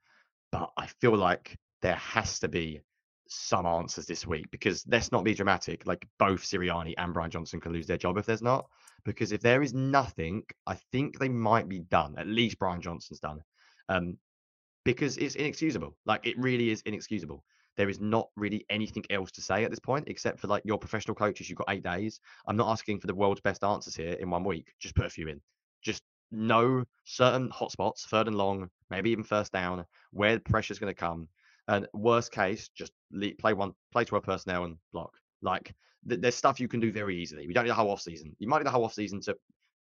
[0.52, 2.82] But I feel like there has to be
[3.30, 5.86] some answers this week because let's not be dramatic.
[5.86, 8.68] Like both Sirianni and Brian Johnson can lose their job if there's not.
[9.06, 12.16] Because if there is nothing, I think they might be done.
[12.18, 13.40] At least Brian Johnson's done.
[13.90, 14.18] Um,
[14.84, 15.96] because it's inexcusable.
[16.06, 17.44] Like it really is inexcusable.
[17.78, 20.80] There is not really anything else to say at this point, except for like your
[20.80, 21.50] professional coaches.
[21.50, 22.20] You've got eight days.
[22.48, 24.74] I'm not asking for the world's best answers here in one week.
[24.80, 25.42] Just put a few in.
[25.84, 30.94] Just know certain hotspots, third and long, maybe even first down, where the pressure's going
[30.94, 31.28] to come.
[31.68, 32.94] And worst case, just
[33.40, 35.14] play one, play 12 personnel and block.
[35.42, 35.74] Like
[36.08, 37.48] th- there's stuff you can do very easily.
[37.48, 38.36] We don't need a whole off season.
[38.40, 39.36] You might need a whole off season to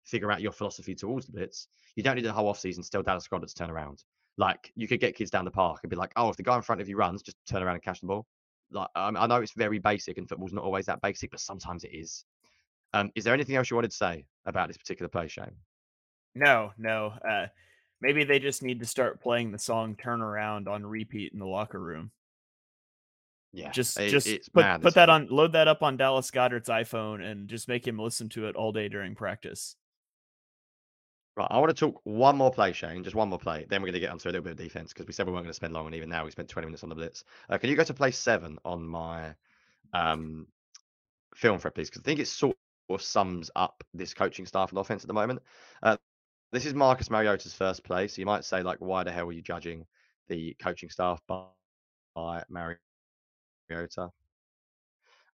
[0.03, 1.67] figure out your philosophy towards the blitz.
[1.95, 4.03] You don't need a whole off season to tell Dallas Goedert to turn around.
[4.37, 6.55] Like you could get kids down the park and be like, oh, if the guy
[6.55, 8.25] in front of you runs, just turn around and catch the ball.
[8.71, 11.83] Like um, I know it's very basic, and football's not always that basic, but sometimes
[11.83, 12.23] it is.
[12.93, 15.55] Um, is there anything else you wanted to say about this particular play, Shane?
[16.35, 17.13] No, no.
[17.27, 17.47] Uh,
[18.01, 21.45] maybe they just need to start playing the song "Turn Around" on repeat in the
[21.45, 22.11] locker room.
[23.53, 27.21] Yeah, Just, it- just put put that on, load that up on Dallas Goedert's iPhone,
[27.21, 29.75] and just make him listen to it all day during practice.
[31.35, 33.03] Right, I want to talk one more play, Shane.
[33.03, 33.65] Just one more play.
[33.69, 35.31] Then we're going to get onto a little bit of defense because we said we
[35.31, 37.23] weren't going to spend long, and even now we spent 20 minutes on the blitz.
[37.49, 39.33] Uh, can you go to play seven on my
[39.93, 40.45] um,
[41.35, 41.89] film for it, please?
[41.89, 42.55] Because I think it sort
[42.89, 45.41] of sums up this coaching staff and offense at the moment.
[45.81, 45.95] Uh,
[46.51, 49.31] this is Marcus Mariota's first play, so you might say, like, why the hell are
[49.31, 49.85] you judging
[50.27, 51.45] the coaching staff by,
[52.15, 54.09] by Mariota?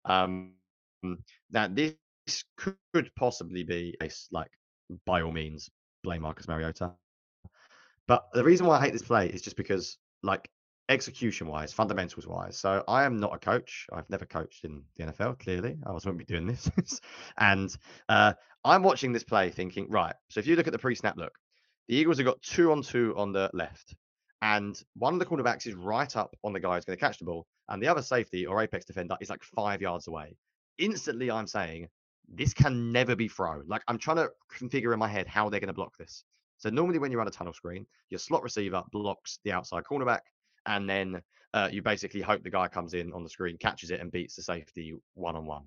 [0.06, 0.53] Um,
[1.51, 1.95] now this
[2.56, 4.51] could possibly be a like
[5.06, 5.69] by all means
[6.03, 6.93] blame Marcus Mariota.
[8.08, 10.49] But the reason why I hate this play is just because, like,
[10.89, 12.58] execution wise, fundamentals wise.
[12.58, 13.88] So I am not a coach.
[13.91, 15.77] I've never coached in the NFL, clearly.
[15.86, 16.69] I was wouldn't be doing this.
[17.38, 17.75] and
[18.08, 18.34] uh,
[18.67, 21.32] I'm watching this play thinking, right, so if you look at the pre snap look,
[21.88, 23.95] The Eagles have got two on two on the left,
[24.41, 27.17] and one of the cornerbacks is right up on the guy who's going to catch
[27.17, 30.36] the ball, and the other safety or apex defender is like five yards away.
[30.80, 31.88] Instantly, I'm saying
[32.27, 33.63] this can never be thrown.
[33.67, 36.25] Like I'm trying to configure in my head how they're going to block this.
[36.58, 40.21] So normally when you run a tunnel screen, your slot receiver blocks the outside cornerback,
[40.65, 41.21] and then
[41.53, 44.36] uh, you basically hope the guy comes in on the screen, catches it, and beats
[44.36, 45.63] the safety one on one.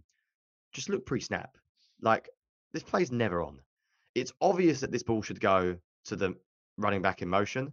[0.73, 1.57] Just look pre-snap.
[2.03, 2.29] Like
[2.73, 3.61] this play's never on.
[4.15, 6.35] It's obvious that this ball should go to the
[6.79, 7.73] running back in motion.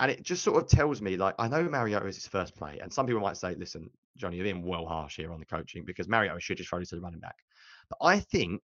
[0.00, 2.78] And it just sort of tells me, like, I know Mariota is his first play.
[2.82, 5.84] And some people might say, listen, Jonny, you're being well harsh here on the coaching
[5.84, 7.36] because Mariota should just throw it to the running back.
[7.88, 8.62] But I think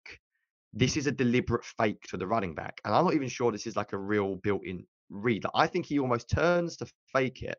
[0.72, 2.81] this is a deliberate fake to the running back.
[2.85, 5.44] And I'm not even sure this is like a real built in read.
[5.44, 7.59] Like, I think he almost turns to fake it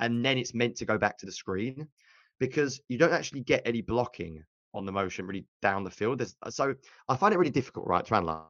[0.00, 1.88] and then it's meant to go back to the screen
[2.38, 4.42] because you don't actually get any blocking
[4.76, 6.18] on the motion really down the field.
[6.18, 6.74] There's, so
[7.08, 8.42] I find it really difficult, right, to analyze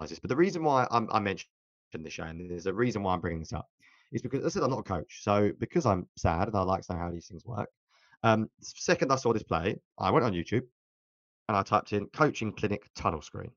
[0.00, 0.18] this.
[0.18, 1.48] But the reason why I'm, I mentioned
[1.94, 3.68] this, Shane, there's a reason why I'm bringing this up,
[4.12, 5.22] is because I said I'm not a coach.
[5.22, 7.68] So because I'm sad and I like to know how these things work,
[8.22, 10.62] um, second I saw this play, I went on YouTube
[11.48, 13.50] and I typed in coaching clinic tunnel screen.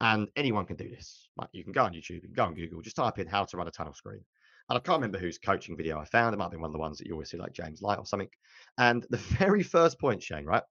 [0.00, 1.28] And anyone can do this.
[1.36, 3.56] Like you can go on YouTube, and go on Google, just type in how to
[3.56, 4.24] run a tunnel screen.
[4.68, 6.34] And I can't remember whose coaching video I found.
[6.34, 8.06] It might been one of the ones that you always see, like James Light or
[8.06, 8.28] something.
[8.76, 10.62] And the very first point, Shane, right?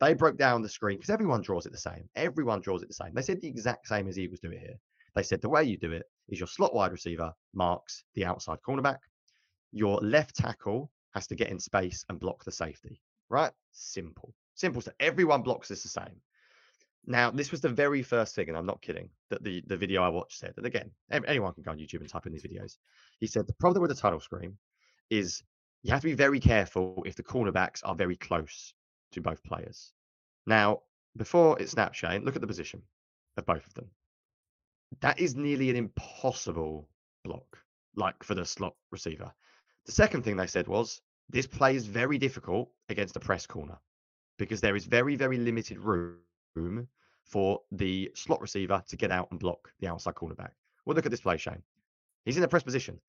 [0.00, 2.08] They broke down the screen because everyone draws it the same.
[2.16, 3.14] Everyone draws it the same.
[3.14, 4.78] They said the exact same as Eagles do it here.
[5.14, 8.58] They said the way you do it is your slot wide receiver marks the outside
[8.66, 8.98] cornerback.
[9.72, 13.00] Your left tackle has to get in space and block the safety.
[13.30, 13.52] Right?
[13.72, 14.34] Simple.
[14.54, 14.94] Simple stuff.
[15.00, 16.20] Everyone blocks this the same.
[17.06, 20.02] Now, this was the very first thing, and I'm not kidding, that the, the video
[20.02, 20.54] I watched said.
[20.56, 22.76] And again, anyone can go on YouTube and type in these videos.
[23.20, 24.58] He said the problem with the tunnel screen
[25.08, 25.42] is
[25.82, 28.74] you have to be very careful if the cornerbacks are very close
[29.12, 29.92] to both players.
[30.46, 30.82] Now,
[31.16, 32.82] before it snaps, Shane, look at the position
[33.36, 33.90] of both of them.
[35.00, 36.88] That is nearly an impossible
[37.24, 37.58] block,
[37.94, 39.32] like for the slot receiver.
[39.86, 43.78] The second thing they said was this play is very difficult against a press corner
[44.38, 46.18] because there is very, very limited room
[47.24, 50.50] for the slot receiver to get out and block the outside cornerback.
[50.84, 51.62] Well, look at this play, Shane.
[52.24, 53.00] He's in a press position.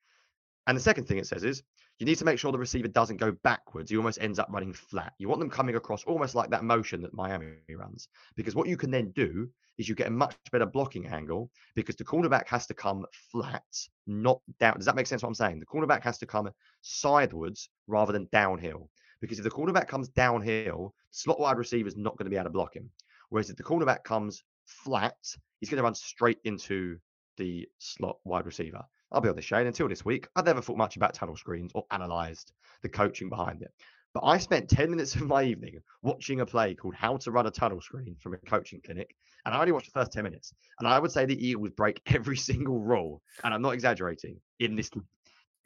[0.67, 1.63] And the second thing it says is
[1.97, 3.89] you need to make sure the receiver doesn't go backwards.
[3.89, 5.13] He almost ends up running flat.
[5.17, 8.09] You want them coming across almost like that motion that Miami runs.
[8.35, 11.95] Because what you can then do is you get a much better blocking angle because
[11.95, 13.63] the cornerback has to come flat,
[14.05, 14.75] not down.
[14.75, 15.59] Does that make sense what I'm saying?
[15.59, 16.49] The cornerback has to come
[16.81, 18.89] sideways rather than downhill.
[19.21, 22.45] Because if the cornerback comes downhill, slot wide receiver is not going to be able
[22.45, 22.89] to block him.
[23.29, 25.15] Whereas if the cornerback comes flat,
[25.59, 26.97] he's going to run straight into
[27.37, 28.83] the slot wide receiver.
[29.11, 31.85] I'll be honest, Shane, until this week, I'd never thought much about tunnel screens or
[31.91, 33.71] analysed the coaching behind it.
[34.13, 37.45] But I spent 10 minutes of my evening watching a play called How to Run
[37.45, 39.15] a Tunnel Screen from a coaching clinic.
[39.45, 40.53] And I only watched the first 10 minutes.
[40.79, 43.21] And I would say the Eagles break every single rule.
[43.43, 44.89] And I'm not exaggerating in this.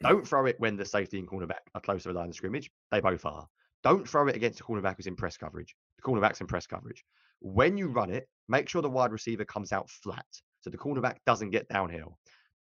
[0.00, 2.70] Don't throw it when the safety and cornerback are close to the line of scrimmage.
[2.90, 3.46] They both are.
[3.82, 5.74] Don't throw it against the cornerback who's in press coverage.
[5.96, 7.04] The cornerback's in press coverage.
[7.40, 10.26] When you run it, make sure the wide receiver comes out flat
[10.60, 12.18] so the cornerback doesn't get downhill.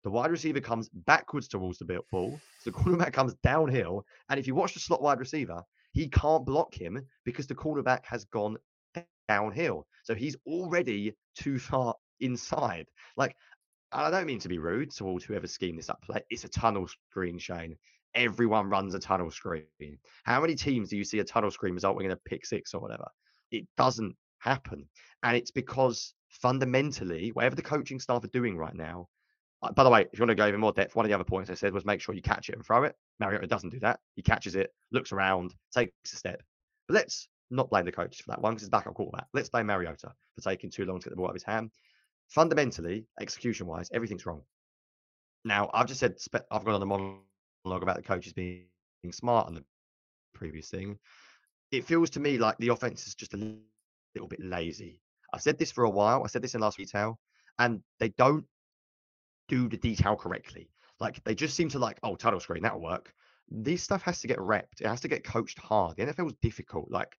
[0.04, 4.04] The wide receiver comes backwards towards the ball, so the cornerback comes downhill.
[4.28, 8.04] And if you watch the slot wide receiver, he can't block him because the cornerback
[8.04, 8.56] has gone
[9.28, 9.86] downhill.
[10.04, 12.86] So he's already too far inside.
[13.16, 13.34] Like,
[13.92, 16.04] I don't mean to be rude towards whoever schemed this up.
[16.30, 17.76] It's a tunnel screen, Shane.
[18.14, 19.64] Everyone runs a tunnel screen.
[20.24, 22.80] How many teams do you see a tunnel screen resulting in a pick six or
[22.80, 23.08] whatever?
[23.50, 24.88] It doesn't happen.
[25.22, 29.08] And it's because fundamentally, whatever the coaching staff are doing right now,
[29.66, 31.14] Uh, by the way, if you want to go even more depth, one of the
[31.14, 32.94] other points I said was make sure you catch it and throw it.
[33.20, 34.00] Mariota doesn't do that.
[34.14, 36.42] He catches it, looks around, takes a step.
[36.88, 39.26] But let's not blame the coaches for that one because it's backup quarterback.
[39.32, 41.70] Let's blame Mariota for taking too long to get the ball out of his hand.
[42.28, 44.42] Fundamentally, execution wise, everything's wrong.
[45.44, 46.16] Now, I've just said
[46.50, 48.66] I've gone on a monologue about the coaches being,
[49.12, 49.64] smart on the
[50.34, 50.98] previous thing.
[51.70, 55.00] It feels to me like the offense is just a little bit lazy.
[55.32, 56.24] I've said this for a while.
[56.24, 57.20] I said this in last detail,
[57.60, 58.44] and they don't
[59.48, 60.68] do the detail correctly.
[61.00, 63.12] Like they just seem to like, oh, tunnel screen, that'll work.
[63.48, 64.80] This stuff has to get repped.
[64.80, 65.96] It has to get coached hard.
[65.96, 66.90] The NFL is difficult.
[66.90, 67.16] Like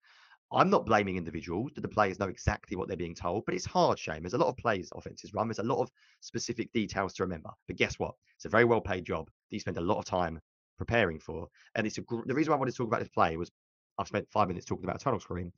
[0.52, 1.72] I'm not blaming individuals.
[1.74, 3.46] Do the players know exactly what they're being told?
[3.46, 4.22] But it's hard, Shane.
[4.22, 5.48] There's a lot of plays offenses run.
[5.48, 7.50] There's a lot of specific details to remember.
[7.68, 8.16] But guess what?
[8.36, 10.40] It's a very well paid job that you spend a lot of time
[10.78, 11.48] preparing for.
[11.76, 13.52] And it's a gr- the reason I wanted to talk about this play was
[13.98, 15.52] I've spent five minutes talking about tunnel screen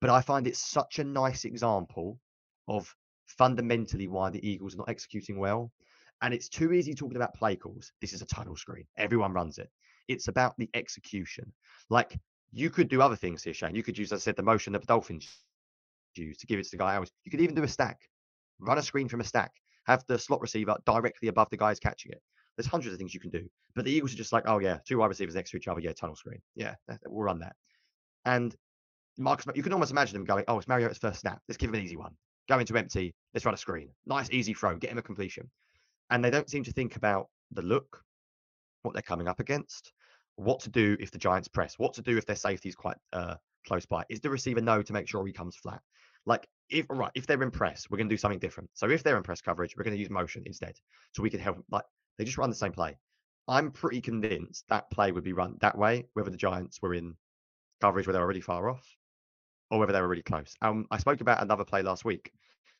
[0.00, 2.18] but I find it such a nice example
[2.68, 2.94] of
[3.26, 5.72] fundamentally why the Eagles are not executing well.
[6.24, 7.92] And it's too easy talking about play calls.
[8.00, 8.86] This is a tunnel screen.
[8.96, 9.68] Everyone runs it.
[10.08, 11.52] It's about the execution.
[11.90, 12.18] Like
[12.50, 13.74] you could do other things here, Shane.
[13.74, 15.28] You could use, as I said, the motion that the Dolphins
[16.14, 17.10] use to give it to the guy else.
[17.24, 18.00] You could even do a stack,
[18.58, 19.52] run a screen from a stack.
[19.86, 22.22] Have the slot receiver directly above the guys catching it.
[22.56, 23.46] There's hundreds of things you can do.
[23.74, 25.80] But the Eagles are just like, oh yeah, two wide receivers next to each other,
[25.80, 26.40] yeah, tunnel screen.
[26.54, 27.54] Yeah, we'll run that.
[28.24, 28.56] And
[29.18, 31.42] Marcus, you can almost imagine him going, oh, it's Mariota's first snap.
[31.48, 32.14] Let's give him an easy one.
[32.48, 33.14] Go into empty.
[33.34, 33.90] Let's run a screen.
[34.06, 34.76] Nice, easy throw.
[34.78, 35.50] Get him a completion.
[36.10, 38.02] And they don't seem to think about the look,
[38.82, 39.92] what they're coming up against,
[40.36, 42.96] what to do if the Giants press, what to do if their safety is quite
[43.12, 43.36] uh,
[43.66, 44.04] close by.
[44.08, 45.80] Is the receiver no to make sure he comes flat?
[46.26, 48.70] Like if right, if they're in press, we're going to do something different.
[48.74, 50.74] So if they're in press coverage, we're going to use motion instead,
[51.12, 51.62] so we can help.
[51.70, 51.84] Like
[52.16, 52.96] they just run the same play.
[53.46, 57.14] I'm pretty convinced that play would be run that way, whether the Giants were in
[57.80, 58.86] coverage where they're already far off,
[59.70, 60.54] or whether they were really close.
[60.62, 62.32] Um, I spoke about another play last week,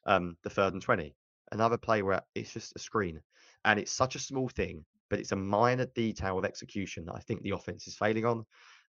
[0.06, 1.14] um, the third and twenty,
[1.52, 3.20] another play where it's just a screen,
[3.64, 7.20] and it's such a small thing, but it's a minor detail of execution that I
[7.20, 8.44] think the offense is failing on.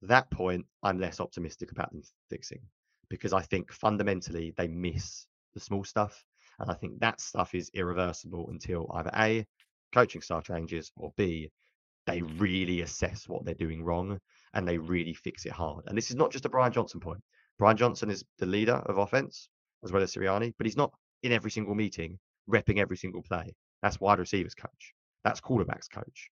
[0.02, 2.60] That point, I'm less optimistic about them fixing
[3.08, 6.24] because I think fundamentally they miss the small stuff.
[6.58, 9.46] And I think that stuff is irreversible until either A,
[9.94, 11.50] coaching style changes, or B,
[12.06, 14.18] they really assess what they're doing wrong
[14.54, 15.84] and they really fix it hard.
[15.86, 17.22] And this is not just a Brian Johnson point.
[17.58, 19.48] Brian Johnson is the leader of offense
[19.84, 22.18] as well as Sirianni, but he's not in every single meeting
[22.50, 23.54] repping every single play.
[23.82, 24.94] That's wide receivers coach.
[25.24, 26.30] That's quarterbacks coach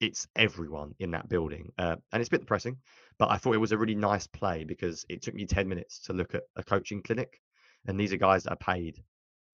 [0.00, 1.72] it's everyone in that building.
[1.78, 2.76] Uh, and it's a bit depressing,
[3.18, 6.00] but I thought it was a really nice play because it took me 10 minutes
[6.00, 7.40] to look at a coaching clinic.
[7.86, 9.02] And these are guys that are paid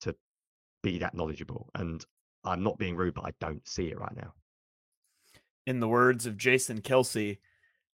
[0.03, 0.15] to
[0.83, 1.71] be that knowledgeable.
[1.75, 2.05] And
[2.45, 4.33] I'm not being rude, but I don't see it right now.
[5.67, 7.39] In the words of Jason Kelce,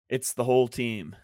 [0.10, 1.16] it's the whole team.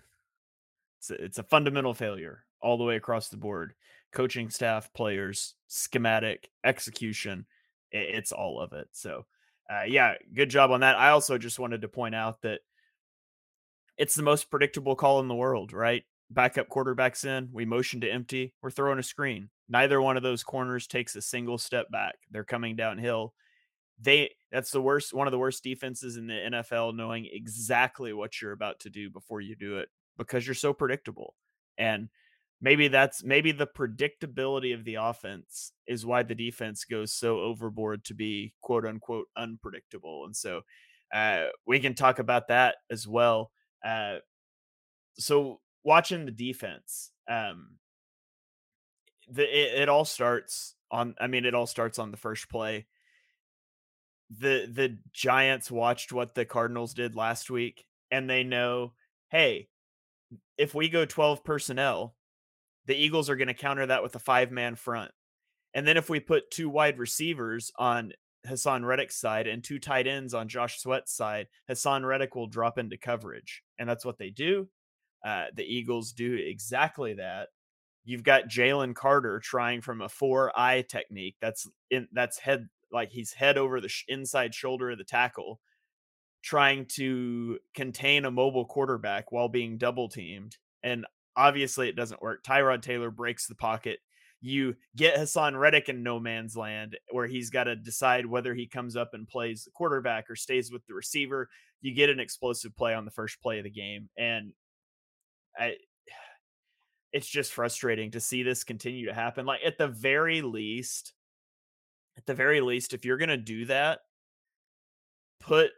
[0.99, 3.73] It's a, it's a fundamental failure all the way across the board.
[4.11, 7.45] Coaching staff, players, schematic, execution,
[7.91, 8.89] it's all of it.
[8.91, 9.25] So,
[9.69, 10.97] uh, yeah, good job on that.
[10.97, 12.59] I also just wanted to point out that
[13.97, 16.03] it's the most predictable call in the world, right?
[16.29, 19.49] Backup quarterbacks in, we motion to empty, we're throwing a screen.
[19.69, 22.15] Neither one of those corners takes a single step back.
[22.29, 23.33] They're coming downhill.
[23.99, 28.41] They that's the worst one of the worst defenses in the NFL knowing exactly what
[28.41, 31.35] you're about to do before you do it because you're so predictable.
[31.77, 32.09] And
[32.61, 38.03] maybe that's maybe the predictability of the offense is why the defense goes so overboard
[38.05, 40.61] to be quote unquote unpredictable and so
[41.13, 43.51] uh, we can talk about that as well
[43.85, 44.17] uh,
[45.17, 47.77] so watching the defense um,
[49.29, 52.85] the it, it all starts on i mean it all starts on the first play.
[54.39, 58.93] The the giants watched what the cardinals did last week and they know
[59.29, 59.67] hey
[60.57, 62.15] if we go 12 personnel
[62.85, 65.11] the Eagles are going to counter that with a five man front.
[65.73, 68.11] And then if we put two wide receivers on
[68.47, 72.77] Haason Reddick's side and two tight ends on Josh Sweat's side, Haason Reddick will drop
[72.77, 73.63] into coverage.
[73.79, 74.67] And that's what they do.
[75.23, 77.49] Uh, the Eagles do exactly that.
[78.03, 81.35] You've got Jalen Carter trying from a four eye technique.
[81.39, 85.59] That's in that's head like he's head over the sh- inside shoulder of the tackle,
[86.41, 90.57] trying to contain a mobile quarterback while being double teamed.
[90.81, 92.43] And Obviously, it doesn't work.
[92.43, 93.99] Tyrod Taylor breaks the pocket.
[94.41, 98.65] You get Haason Reddick in no man's land where he's got to decide whether he
[98.67, 101.47] comes up and plays the quarterback or stays with the receiver.
[101.81, 104.09] You get an explosive play on the first play of the game.
[104.17, 104.53] And
[105.57, 105.75] I,
[107.13, 109.45] it's just frustrating to see this continue to happen.
[109.45, 111.13] Like, at the very least,
[112.17, 113.99] at the very least, if you're going to do that,
[115.39, 115.71] put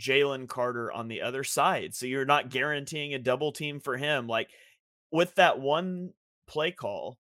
[0.00, 1.94] Jalen Carter on the other side.
[1.94, 4.26] So you're not guaranteeing a double team for him.
[4.26, 4.50] Like
[5.12, 6.14] with that one
[6.48, 7.18] play call,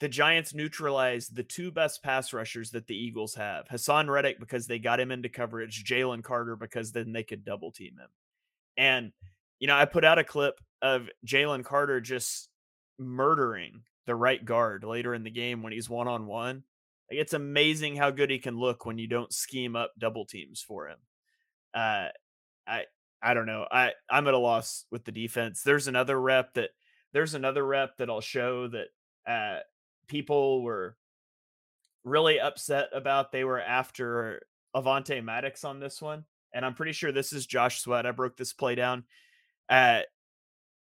[0.00, 4.66] the Giants neutralized the two best pass rushers that the Eagles have Haason Reddick because
[4.66, 8.08] they got him into coverage, Jalen Carter because then they could double team him.
[8.76, 9.12] And,
[9.58, 12.48] you know, I put out a clip of Jalen Carter just
[12.98, 16.64] murdering the right guard later in the game when he's one on one.
[17.10, 20.88] It's amazing how good he can look when you don't scheme up double teams for
[20.88, 20.98] him.
[21.74, 22.08] Uh,
[22.66, 22.84] I
[23.22, 23.66] I don't know.
[23.70, 25.62] I I'm at a loss with the defense.
[25.62, 26.70] There's another rep that
[27.12, 28.88] there's another rep that I'll show that
[29.26, 29.60] uh,
[30.08, 30.96] people were
[32.04, 33.32] really upset about.
[33.32, 34.42] They were after
[34.74, 36.24] Avonte Maddox on this one,
[36.54, 38.06] and I'm pretty sure this is Josh Sweat.
[38.06, 39.04] I broke this play down.
[39.68, 40.00] Uh,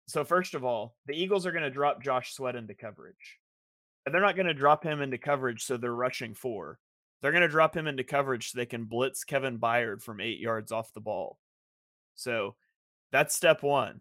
[0.06, 3.38] so first of all, the Eagles are going to drop Josh Sweat into coverage.
[4.06, 6.78] And they're not going to drop him into coverage so they're rushing four.
[7.20, 10.38] They're going to drop him into coverage so they can blitz Kevin Byard from eight
[10.38, 11.38] yards off the ball.
[12.14, 12.54] So
[13.12, 14.00] that's step one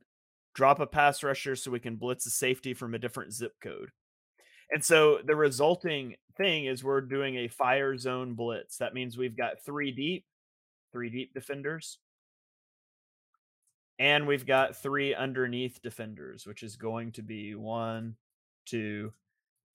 [0.57, 3.91] drop a pass rusher so we can blitz a safety from a different zip code.
[4.71, 8.77] And so the resulting thing is we're doing a fire zone blitz.
[8.77, 10.25] That means we've got three deep,
[10.91, 11.99] three deep defenders.
[13.99, 18.15] And we've got three underneath defenders, which is going to be one,
[18.65, 19.13] two,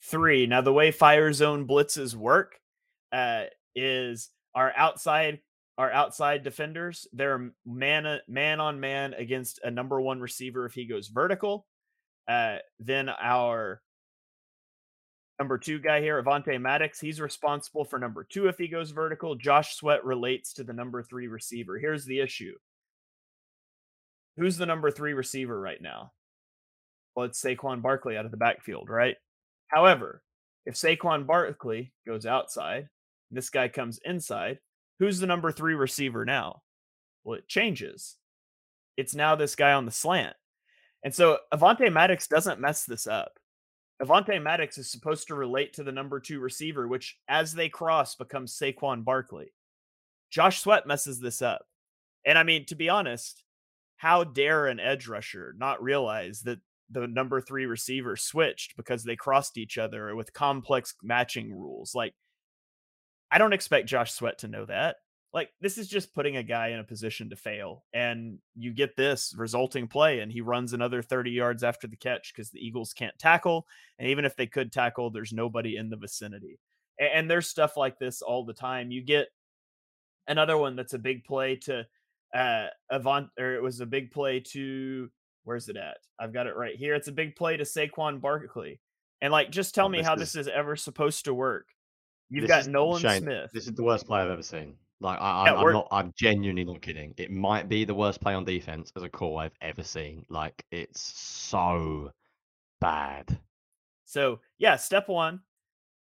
[0.03, 0.49] three.
[0.49, 2.61] Now, the way fire zone blitzes work,
[3.13, 3.45] uh,
[3.77, 5.41] is our outside
[5.83, 7.09] our outside defenders.
[7.13, 11.67] They're man man on man against a number one receiver if he goes vertical.
[12.29, 13.83] Uh, then our
[15.41, 19.35] number two guy here, Avonte Maddox, he's responsible for number two if he goes vertical.
[19.35, 21.81] Josh Sweat relates to the number three receiver.
[21.81, 22.55] Here's the issue.
[24.37, 26.13] Who's the number three receiver right now?
[27.17, 29.17] Well, it's Saquon Barkley out of the backfield, right?
[29.67, 30.23] However,
[30.65, 32.87] if Saquon Barkley goes outside,
[33.33, 34.59] this guy comes inside,
[35.03, 36.63] who's the number three receiver now?
[37.25, 38.19] Well, it changes.
[38.97, 40.37] It's now this guy on the slant.
[41.03, 43.33] And so Avonte Maddox doesn't mess this up.
[44.01, 48.15] Avonte Maddox is supposed to relate to the number two receiver, which as they cross
[48.15, 49.53] becomes Saquon Barkley.
[50.31, 51.67] Josh Sweat messes this up.
[52.25, 53.43] And I mean, to be honest,
[53.97, 56.61] how dare an edge rusher not realize that
[56.93, 61.93] the number three receiver switched because they crossed each other with complex matching rules?
[61.93, 62.15] Like,
[63.33, 64.97] I don't expect Josh Sweat to know that.
[65.33, 68.97] Like this is just putting a guy in a position to fail, and you get
[68.97, 72.93] this resulting play, and he runs another 30 yards after the catch because the Eagles
[72.93, 73.67] can't tackle,
[73.99, 76.59] and even if they could tackle, there's nobody in the vicinity.
[76.99, 78.91] And, and there's stuff like this all the time.
[78.91, 79.29] You get
[80.29, 81.87] another one that's a big play to
[82.35, 85.09] uh Avant, or it was a big play to
[85.45, 85.97] where's it at?
[86.19, 86.95] I've got it right here.
[86.95, 88.81] It's a big play to Saquon Barkley.
[89.21, 91.69] And like, just tell oh, me how is, this is ever supposed to work.
[92.33, 93.51] You've got is, Nolan Shane, Smith.
[93.53, 94.75] This is the worst play I've ever seen.
[95.01, 95.89] Like I, am yeah, not.
[95.91, 97.13] I'm genuinely not kidding.
[97.19, 100.25] It might be the worst play on defense as a call I've ever seen.
[100.31, 102.11] Like it's so
[102.81, 103.39] bad.
[104.07, 105.41] So yeah, step one,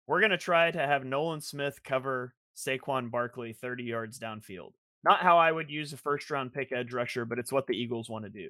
[0.07, 4.71] we're gonna try to have Nolan Smith cover Saquon Barkley 30 yards downfield.
[5.03, 7.75] Not how I would use a first round pick edge rusher, but it's what the
[7.75, 8.49] Eagles want to do.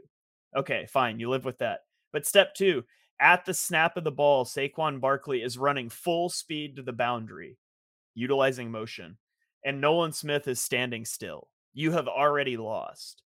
[0.55, 1.79] Okay, fine, you live with that.
[2.13, 2.83] But step two,
[3.19, 7.57] at the snap of the ball, Saquon Barkley is running full speed to the boundary,
[8.13, 9.17] utilizing motion
[9.65, 11.49] and Nolan Smith is standing still.
[11.73, 13.23] You have already lost.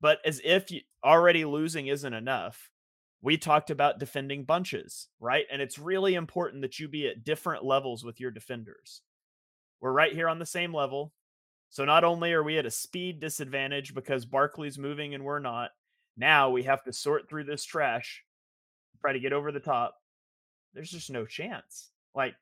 [0.00, 2.70] But as if you, already losing isn't enough,
[3.22, 5.44] we talked about defending bunches, right?
[5.50, 9.02] And it's really important that you be at different levels with your defenders.
[9.80, 11.12] We're right here on the same level.
[11.68, 15.70] So not only are we at a speed disadvantage because Barkley's moving and we're not,
[16.16, 18.24] now we have to sort through this trash,
[19.00, 19.96] try to get over the top.
[20.74, 21.90] There's just no chance.
[22.14, 22.34] Like,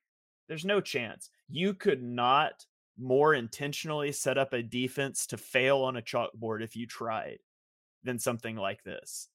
[0.48, 1.30] there's no chance.
[1.48, 2.66] You could not
[2.98, 7.38] more intentionally set up a defense to fail on a chalkboard if you tried
[8.02, 9.28] than something like this.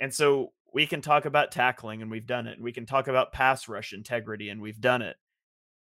[0.00, 2.54] And so we can talk about tackling and we've done it.
[2.54, 5.16] And we can talk about pass rush integrity and we've done it.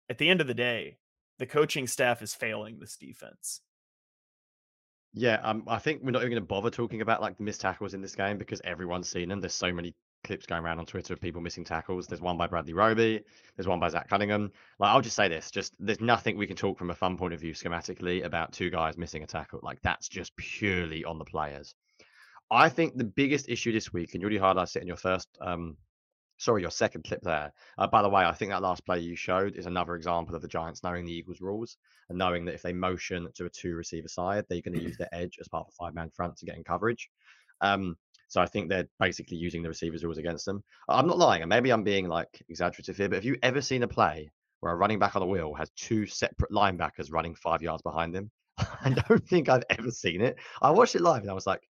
[0.10, 0.98] At the end of the day,
[1.40, 3.62] the coaching staff is failing this defense.
[5.14, 7.94] Yeah, um, I think we're not even going to bother talking about like missed tackles
[7.94, 9.40] in this game because everyone's seen them.
[9.40, 12.08] There's so many clips going around on Twitter of people missing tackles.
[12.08, 13.24] There's one by Bradley Roby.
[13.56, 14.52] There's one by Zach Cunningham.
[14.80, 17.34] Like I'll just say this: just there's nothing we can talk from a fun point
[17.34, 19.60] of view schematically about two guys missing a tackle.
[19.64, 21.74] Like that's just purely on the players.
[22.50, 25.28] I think the biggest issue this week, and you already highlighted it in your first,
[25.42, 25.76] um,
[26.38, 27.52] sorry, your second clip there.
[27.78, 30.42] Uh, by the way, I think that last play you showed is another example of
[30.42, 31.78] the Giants knowing the Eagles' rules
[32.10, 34.98] and knowing that if they motion to a two receiver side, they're going to use
[35.00, 37.10] their edge as part of a five man front to get in coverage.
[37.60, 37.98] Um,
[38.28, 40.64] so I think they're basically using the receivers rules against them.
[40.90, 43.84] I'm not lying, and maybe I'm being like exaggerative here, but have you ever seen
[43.84, 47.62] a play where a running back on the wheel has two separate linebackers running five
[47.62, 48.32] yards behind him?
[48.58, 50.38] I don't think I've ever seen it.
[50.62, 51.62] I watched it live and I was like,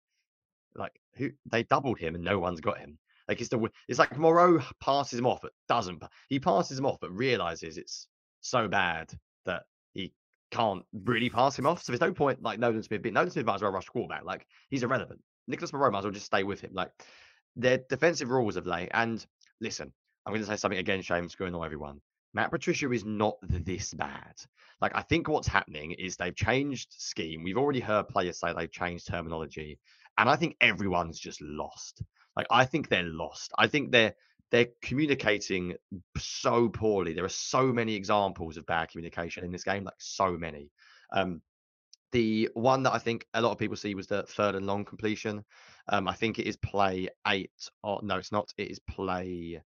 [0.76, 2.98] like who they doubled him and no one's got him.
[3.28, 6.02] Like it's the it's like Morrow passes him off but doesn't.
[6.30, 8.08] He passes him off but realizes it's
[8.42, 9.12] so bad
[9.46, 10.14] that he
[10.52, 11.84] can't really pass him off.
[11.84, 13.04] So there's no point like Nolan Smith.
[13.06, 14.24] Nolan Smith might as well rush quarterback.
[14.24, 15.20] Like he's irrelevant.
[15.48, 16.72] Nicholas Morrow might as well just stay with him.
[16.74, 16.92] Like
[17.56, 18.90] their defensive rules of late.
[18.94, 19.26] And
[19.60, 19.92] listen,
[20.26, 22.02] I'm going to say something again, Shane, to annoy everyone.
[22.34, 24.36] Matt Patricia is not this bad.
[24.82, 27.44] Like I think what's happening is they've changed scheme.
[27.44, 29.80] We've already heard players say they've changed terminology,
[30.18, 32.04] and I think everyone's just lost.
[32.36, 33.52] Like I think they're lost.
[33.58, 34.14] I think they're
[34.52, 35.76] they're communicating
[36.18, 37.14] so poorly.
[37.14, 40.70] There are so many examples of bad communication in this game, like so many.
[41.12, 41.42] Um,
[42.12, 44.86] the one that I think a lot of people see was the third and long
[44.86, 45.44] completion.
[45.90, 47.70] Um, I think it is play eight.
[47.84, 48.54] Or no, it's not.
[48.58, 49.62] It is play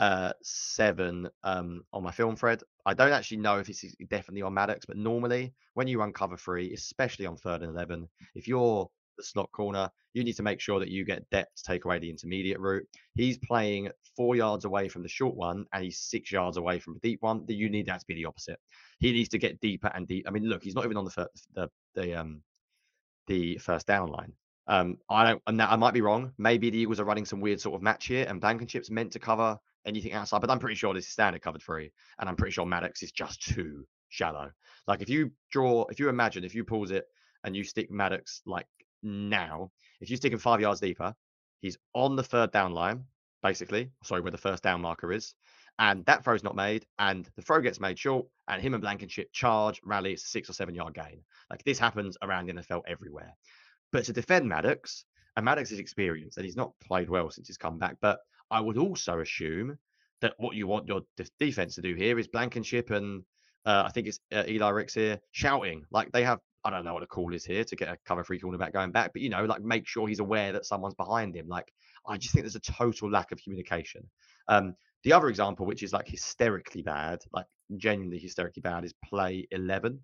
[0.00, 2.62] uh, seven um, on my film thread.
[2.86, 6.36] I don't actually know if it's definitely on Maddox, but normally when you run cover
[6.36, 8.88] three, especially on third and eleven, if you're
[9.18, 11.98] the slot corner, you need to make sure that you get depth to take away
[11.98, 12.86] the intermediate route.
[13.14, 16.94] He's playing four yards away from the short one and he's six yards away from
[16.94, 17.44] the deep one.
[17.46, 18.58] That you need that to be the opposite.
[18.98, 20.26] He needs to get deeper and deep.
[20.26, 22.42] I mean, look, he's not even on the the the um
[23.26, 24.32] the first down line.
[24.66, 25.42] Um, I don't.
[25.46, 26.32] And I might be wrong.
[26.38, 29.18] Maybe the Eagles are running some weird sort of match here, and Blankenship's meant to
[29.18, 30.40] cover anything outside.
[30.40, 33.12] But I'm pretty sure this is standard cover three, and I'm pretty sure Maddox is
[33.12, 34.50] just too shallow.
[34.86, 37.06] Like if you draw, if you imagine, if you pause it
[37.44, 38.66] and you stick Maddox like
[39.02, 39.70] now,
[40.00, 41.14] if you stick him five yards deeper,
[41.60, 43.04] he's on the third down line,
[43.42, 43.90] basically.
[44.04, 45.34] Sorry, where the first down marker is.
[45.78, 49.32] And that throw's not made, and the throw gets made short, and him and Blankenship
[49.32, 51.22] charge, rally, it's a six or seven yard gain.
[51.50, 53.32] Like this happens around the NFL everywhere.
[53.92, 55.04] But to defend Maddox,
[55.36, 57.96] and Maddox is experienced, and he's not played well since he's come back.
[58.00, 58.18] But
[58.50, 59.78] I would also assume
[60.20, 61.02] that what you want your
[61.38, 63.22] defense to do here is Blankenship and
[63.64, 66.38] uh, I think it's uh, Eli Ricks here shouting like they have.
[66.64, 68.90] I don't know what the call is here to get a cover free cornerback going
[68.90, 71.48] back, but you know, like make sure he's aware that someone's behind him.
[71.48, 71.72] Like
[72.06, 74.08] I just think there's a total lack of communication.
[74.48, 77.46] Um, the other example, which is like hysterically bad, like
[77.76, 80.00] genuinely hysterically bad, is play 11.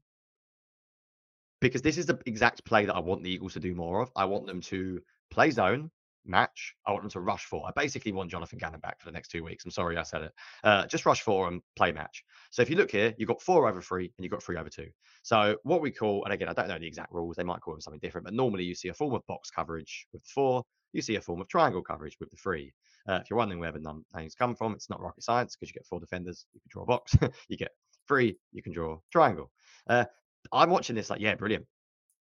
[1.61, 4.11] Because this is the exact play that I want the Eagles to do more of.
[4.15, 5.01] I want them to
[5.31, 5.91] play zone,
[6.27, 6.75] match.
[6.87, 7.67] I want them to rush four.
[7.67, 9.65] I basically want Jonathan Gannon back for the next two weeks.
[9.65, 10.33] I'm sorry I said it.
[10.63, 12.25] Uh, just rush four and play match.
[12.51, 14.69] So if you look here, you've got four over three and you've got three over
[14.69, 14.89] two.
[15.23, 17.37] So what we call, and again, I don't know the exact rules.
[17.37, 20.07] They might call them something different, but normally you see a form of box coverage
[20.13, 20.63] with four.
[20.93, 22.73] You see a form of triangle coverage with the three.
[23.09, 25.75] Uh, if you're wondering where the names come from, it's not rocket science because you
[25.75, 27.17] get four defenders, you can draw a box.
[27.49, 27.73] you get
[28.07, 29.51] three, you can draw triangle.
[29.89, 30.05] Uh,
[30.53, 31.67] I'm watching this like, yeah, brilliant.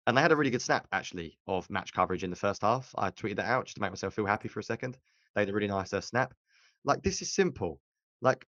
[0.08, 2.94] And they had a really good snap actually of match coverage in the first half.
[2.98, 4.98] I tweeted that out just to make myself feel happy for a second.
[5.36, 6.34] They had a really nice uh, snap.
[6.84, 7.80] Like this is simple.
[8.22, 8.46] Like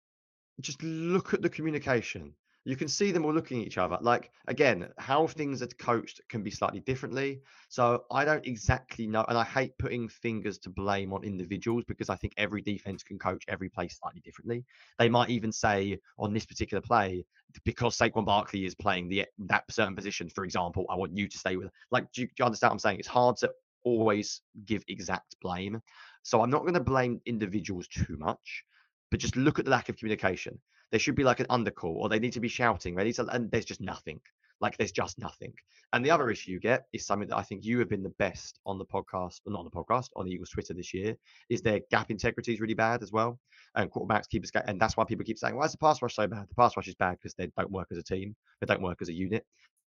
[0.60, 2.34] just look at the communication
[2.68, 3.96] you can see them all looking at each other.
[4.02, 7.40] Like again, how things are coached can be slightly differently.
[7.70, 12.10] So I don't exactly know, and I hate putting fingers to blame on individuals because
[12.10, 14.66] I think every defense can coach every play slightly differently.
[14.98, 17.24] They might even say on this particular play,
[17.64, 21.38] because Saquon Barkley is playing the that certain position, for example, I want you to
[21.38, 21.70] stay with.
[21.90, 22.98] Like, do you, do you understand what I'm saying?
[22.98, 23.50] It's hard to
[23.82, 25.80] always give exact blame.
[26.22, 28.64] So I'm not going to blame individuals too much,
[29.10, 30.60] but just look at the lack of communication.
[30.90, 32.94] There should be like an undercall, or they need to be shouting.
[32.94, 34.20] They need to, and there's just nothing.
[34.60, 35.52] Like there's just nothing.
[35.92, 38.14] And the other issue you get is something that I think you have been the
[38.18, 41.16] best on the podcast, not on the podcast, on the Eagles Twitter this year,
[41.48, 43.38] is their gap integrity is really bad as well.
[43.76, 44.70] And quarterbacks keep escaping.
[44.70, 46.48] And that's why people keep saying, why is the pass rush so bad?
[46.48, 48.34] The pass rush is bad because they don't work as a team.
[48.60, 49.46] They don't work as a unit.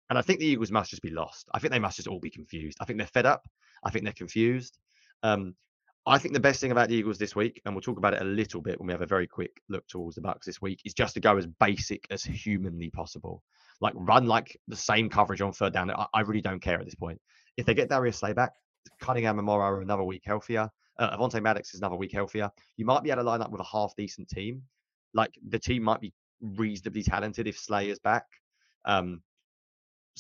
[0.09, 1.49] And I think the Eagles must just be lost.
[1.53, 2.79] I think they must just all be confused.
[2.81, 3.47] I think they're fed up.
[3.85, 4.79] I think they're confused.
[5.23, 5.55] Um,
[6.07, 8.23] I think the best thing about the Eagles this week, and we'll talk about it
[8.23, 10.81] a little bit when we have a very quick look towards the Bucs this week,
[10.85, 13.43] is just to go as basic as humanly possible.
[13.81, 15.91] Like run like the same coverage on third down.
[15.91, 17.21] I, I really don't care at this point.
[17.57, 18.53] If they get Darius Slay back,
[19.01, 20.71] Cunningham and Morrow are another week healthier.
[20.99, 22.51] Uh, Avonte Maddox is another week healthier.
[22.77, 24.63] You might be able to line up with a half decent team.
[25.13, 28.25] Like the team might be reasonably talented if Slay is back.
[28.85, 29.23] Um,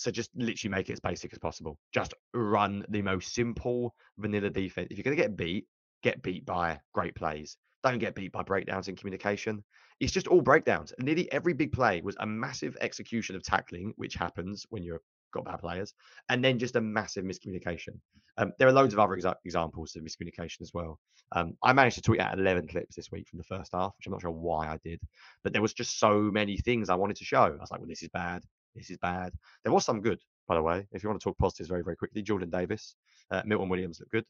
[0.00, 1.78] so just literally make it as basic as possible.
[1.92, 4.88] Just run the most simple vanilla defense.
[4.90, 5.66] If you're going to get beat,
[6.02, 7.56] get beat by great plays.
[7.82, 9.62] Don't get beat by breakdowns in communication.
[10.00, 10.92] It's just all breakdowns.
[10.98, 15.00] Nearly every big play was a massive execution of tackling, which happens when you've
[15.32, 15.92] got bad players,
[16.28, 17.98] and then just a massive miscommunication.
[18.38, 20.98] Um, there are loads of other exa- examples of miscommunication as well.
[21.32, 24.06] Um, I managed to tweet out 11 clips this week from the first half, which
[24.06, 25.00] I'm not sure why I did,
[25.44, 27.42] but there was just so many things I wanted to show.
[27.42, 28.42] I was like, well, this is bad.
[28.74, 29.32] This is bad.
[29.64, 30.86] There was some good, by the way.
[30.92, 32.94] If you want to talk positives very, very quickly, Jordan Davis,
[33.30, 34.24] uh, Milton Williams looked good.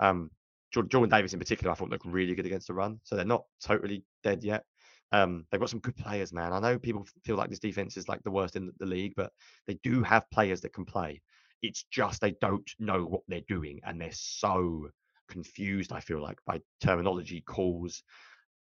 [0.00, 0.30] Um,
[0.72, 3.00] Jordan Davis in particular, I thought looked really good against the run.
[3.02, 4.64] So they're not totally dead yet.
[5.12, 6.52] Um, they've got some good players, man.
[6.52, 9.32] I know people feel like this defense is like the worst in the league, but
[9.66, 11.20] they do have players that can play.
[11.62, 14.88] It's just they don't know what they're doing, and they're so
[15.28, 15.92] confused.
[15.92, 18.02] I feel like by terminology, calls.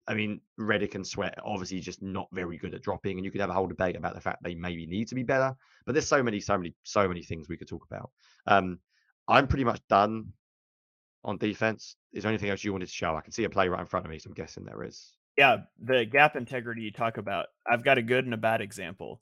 [0.10, 3.42] I mean, Reddick and Sweat obviously just not very good at dropping, and you could
[3.42, 5.56] have a whole debate about the fact they maybe need to be better.
[5.86, 8.10] But there's so many, so many, so many things we could talk about.
[8.48, 8.80] Um,
[9.28, 10.34] I'm pretty much done
[11.24, 11.96] on defense.
[12.12, 13.16] Is there anything else you wanted to show?
[13.16, 15.14] I can see a play right in front of me, so I'm guessing there is.
[15.38, 17.46] Yeah, the gap integrity you talk about.
[17.72, 19.22] I've got a good and a bad example.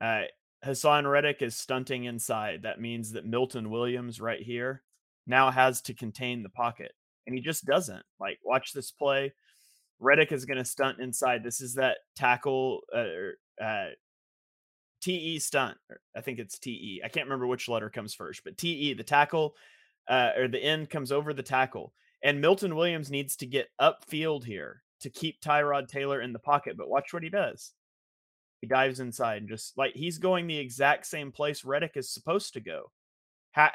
[0.00, 0.22] Uh,
[0.64, 2.62] Haason Reddick is stunting inside.
[2.62, 4.82] That means that Milton Williams right here
[5.28, 6.92] now has to contain the pocket,
[7.24, 8.02] and he just doesn't.
[8.18, 9.32] Like, watch this play.
[10.04, 11.42] Reddick is going to stunt inside.
[11.42, 13.88] This is that tackle, uh, uh,
[15.00, 15.76] TE stunt.
[16.16, 17.02] I think it's TE.
[17.04, 19.54] I can't remember which letter comes first, but TE, the tackle
[20.08, 21.92] uh, or the end comes over the tackle.
[22.22, 26.76] And Milton Williams needs to get upfield here to keep Tyrod Taylor in the pocket.
[26.76, 27.72] But watch what he does.
[28.60, 32.54] He dives inside and just like he's going the exact same place Reddick is supposed
[32.54, 32.90] to go.
[33.52, 33.70] How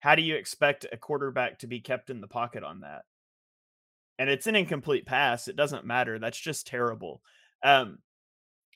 [0.00, 3.02] how do you expect a quarterback to be kept in the pocket on that?
[4.18, 5.48] And it's an incomplete pass.
[5.48, 6.18] It doesn't matter.
[6.18, 7.22] That's just terrible.
[7.62, 7.98] Um,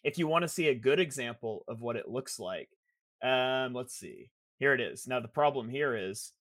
[0.03, 2.68] if you want to see a good example of what it looks like,
[3.22, 4.30] um, let's see.
[4.59, 5.07] Here it is.
[5.07, 6.32] Now the problem here is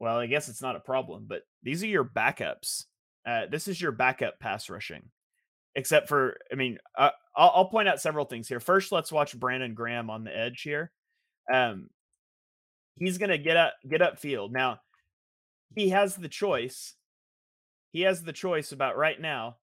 [0.00, 2.86] well, I guess it's not a problem, but these are your backups.
[3.26, 5.02] Uh, this is your backup pass rushing.
[5.76, 8.58] Except for, I mean, uh, I'll, I'll point out several things here.
[8.58, 10.90] First, let's watch Brandon Graham on the edge here.
[11.52, 11.90] Um,
[12.96, 14.52] he's gonna get up get up field.
[14.52, 14.80] now.
[15.76, 16.94] He has the choice.
[17.92, 19.56] He has the choice about right now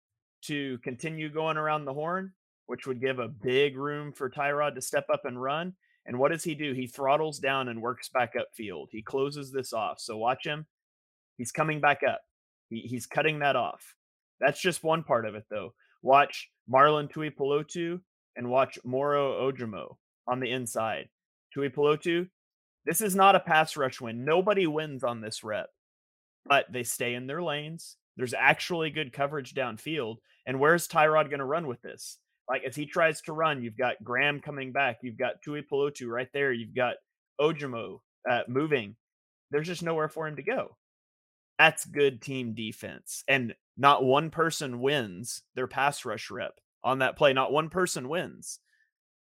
[0.44, 2.34] to continue going around the horn,
[2.66, 5.74] which would give a big room for Tyrod to step up and run.
[6.06, 6.74] And what does he do?
[6.74, 8.88] He throttles down and works back upfield.
[8.92, 10.00] He closes this off.
[10.00, 10.66] So watch him.
[11.38, 12.22] He's coming back up.
[12.70, 13.96] He, he's cutting that off.
[14.40, 15.74] That's just one part of it, though.
[16.02, 18.00] Watch Marlon Tui Tuipulotu
[18.36, 19.98] and watch Moro Ojomo
[20.28, 21.10] on the inside.
[21.54, 22.30] Tui Tuipulotu,
[22.86, 24.24] this is not a pass rush win.
[24.24, 25.70] Nobody wins on this rep,
[26.46, 27.98] but they stay in their lanes.
[28.18, 30.18] There's actually good coverage downfield.
[30.46, 32.18] And where's Tyrod going to run with this?
[32.50, 35.00] Like if he tries to run, you've got Graham coming back.
[35.04, 36.52] You've got Tuipulotu right there.
[36.52, 36.96] You've got
[37.40, 38.00] Ojomo
[38.30, 38.96] uh, moving.
[39.52, 40.78] There's just nowhere for him to go.
[41.60, 43.24] That's good team defense.
[43.28, 47.34] And not one person wins their pass rush rep on that play.
[47.34, 48.60] Not one person wins.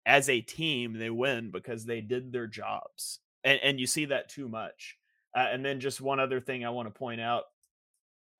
[0.05, 3.19] As a team, they win because they did their jobs.
[3.43, 4.97] And, and you see that too much.
[5.35, 7.43] Uh, and then just one other thing I want to point out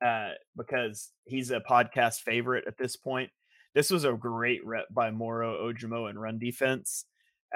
[0.03, 3.29] uh, because he's a podcast favorite at this point.
[3.75, 7.05] This was a great rep by Moro Ojomo and run defense.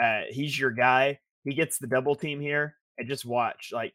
[0.02, 1.20] Uh, he's your guy.
[1.44, 3.72] He gets the double team here, and just watch.
[3.74, 3.94] Like,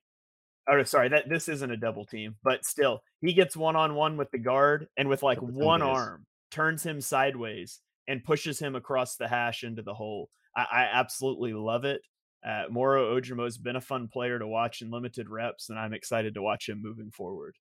[0.69, 4.17] oh, sorry, that this isn't a double team, but still, he gets one on one
[4.17, 9.17] with the guard, and with like one arm, turns him sideways and pushes him across
[9.17, 10.31] the hash into the hole.
[10.57, 12.01] I, I absolutely love it.
[12.47, 15.93] Uh, Moro Ojomo has been a fun player to watch in limited reps, and I'm
[15.93, 17.57] excited to watch him moving forward.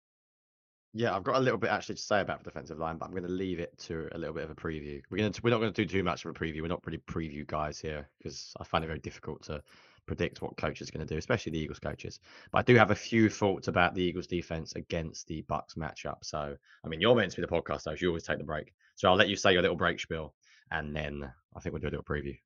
[0.97, 3.11] Yeah, I've got a little bit actually to say about the defensive line, but I'm
[3.11, 4.99] going to leave it to a little bit of a preview.
[5.11, 6.63] We're going to we're not going to do too much of a preview.
[6.63, 9.61] We're not really preview guys here because I find it very difficult to
[10.07, 12.19] predict what coaches are going to do, especially the Eagles coaches.
[12.51, 16.23] But I do have a few thoughts about the Eagles defense against the Bucs matchup.
[16.23, 18.01] So, I mean, you're meant to be the podcast host.
[18.01, 20.33] You always take the break, so I'll let you say your little break spiel,
[20.71, 22.39] and then I think we'll do a little preview.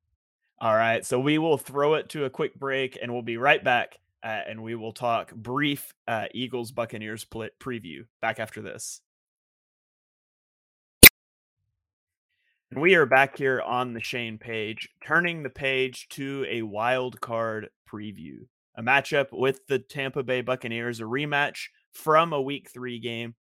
[0.60, 3.64] All right, so we will throw it to a quick break, and we'll be right
[3.64, 9.02] back uh, and we will talk brief uh, Eagles Buccaneers preview back after this.
[12.72, 17.20] And we are back here on the Shane page, turning the page to a wild
[17.20, 18.46] card preview,
[18.76, 23.36] a matchup with the Tampa Bay Buccaneers, a rematch from a Week Three game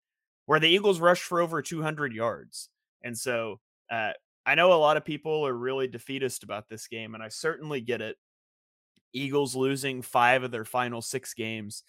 [0.44, 2.68] where the Eagles rushed for over 200 yards,
[3.02, 3.58] and so
[3.90, 4.12] uh,
[4.46, 7.80] I know a lot of people are really defeatist about this game, and I certainly
[7.80, 8.16] get it.
[9.16, 11.82] Eagles losing five of their final six games.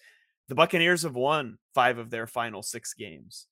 [0.48, 3.48] The Buccaneers have won five of their final six games.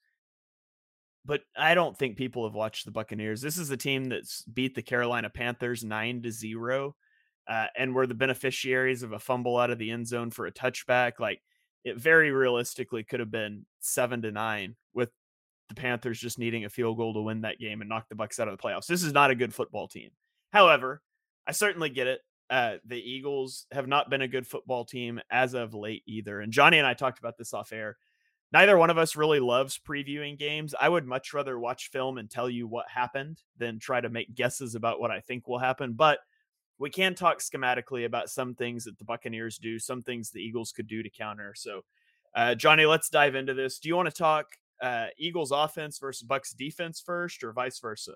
[1.26, 3.41] But I don't think people have watched the Buccaneers.
[3.41, 6.95] This is a team that's beat the Carolina Panthers nine to zero,
[7.47, 10.51] uh, and were the beneficiaries of a fumble out of the end zone for a
[10.51, 11.13] touchback.
[11.19, 11.41] Like
[11.84, 15.09] it very realistically could have been seven to nine with
[15.69, 18.39] the Panthers just needing a field goal to win that game and knock the Bucs
[18.39, 18.86] out of the playoffs.
[18.86, 20.11] This is not a good football team.
[20.53, 21.01] However,
[21.47, 25.54] I certainly get it uh, the Eagles have not been a good football team as
[25.54, 26.41] of late either.
[26.41, 27.98] And Jonny and I talked about this off air.
[28.52, 30.76] Neither one of us really loves previewing games.
[30.80, 34.36] I would much rather watch film and tell you what happened than try to make
[34.36, 35.93] guesses about what I think will happen.
[35.93, 36.20] But
[36.78, 40.72] we can talk schematically about some things that the Buccaneers do, some things the Eagles
[40.72, 41.54] could do to counter.
[41.56, 41.82] So,
[42.36, 43.80] uh, Jonny, let's dive into this.
[43.80, 44.46] Do you want to talk
[44.82, 48.14] uh, Eagles offense versus Bucs defense first, or vice versa?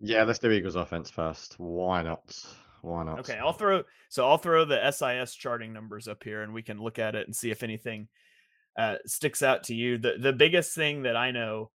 [0.00, 1.58] Yeah, let's do Eagles offense first.
[1.58, 2.36] Why not?
[2.84, 3.20] Why not?
[3.20, 6.82] Okay, I'll throw so I'll throw the SIS charting numbers up here and we can
[6.82, 8.08] look at it and see if anything
[8.78, 9.96] uh, sticks out to you.
[9.98, 11.70] The the biggest thing that I know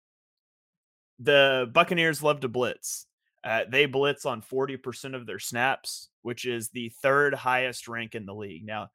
[1.19, 3.05] the Buccaneers love to blitz.
[3.43, 8.25] Uh, they blitz on 40% of their snaps, which is the third highest rank in
[8.25, 8.65] the league.
[8.65, 8.89] Now,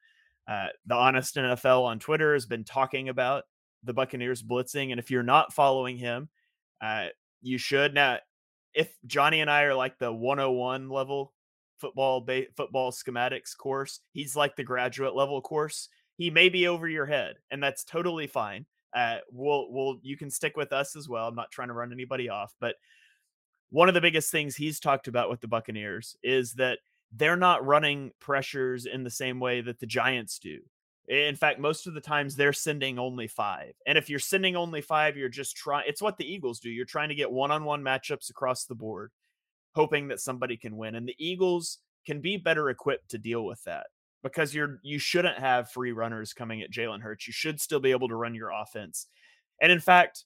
[0.49, 3.45] uh, the Honest NFL on Twitter has been talking about
[3.85, 4.91] the Buccaneers blitzing.
[4.91, 6.29] And if you're not following him,
[6.83, 7.07] uh,
[7.41, 7.95] you should.
[7.95, 8.19] Now,
[8.75, 11.33] if Jonny and I are like the 101 level
[11.81, 14.01] football ba- football schematics course.
[14.13, 15.89] He's like the graduate level course.
[16.17, 18.67] He may be over your head, and that's totally fine.
[18.95, 21.29] Uh, we'll we'll you can stick with us as well.
[21.29, 22.75] I'm not trying to run anybody off, but
[23.71, 26.79] one of the biggest things he's talked about with the Buccaneers is that
[27.13, 30.59] they're not running pressures in the same way that the Giants do.
[31.09, 33.73] In fact, most of the times they're sending only five.
[33.87, 36.71] And if you're sending only five, you're just trying, it's what the Eagles do.
[36.71, 39.11] You're trying to get one on one matchups across the board
[39.75, 40.95] hoping that somebody can win.
[40.95, 43.87] And the Eagles can be better equipped to deal with that
[44.23, 47.27] because you're you shouldn't have free runners coming at Jalen Hurts.
[47.27, 49.07] You should still be able to run your offense.
[49.61, 50.25] And in fact,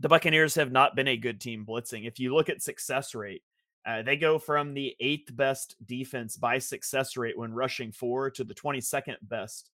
[0.00, 2.06] the Buccaneers have not been a good team blitzing.
[2.06, 3.42] If you look at success rate,
[3.86, 8.44] uh, they go from the eighth best defense by success rate when rushing four to
[8.44, 9.70] the 22nd best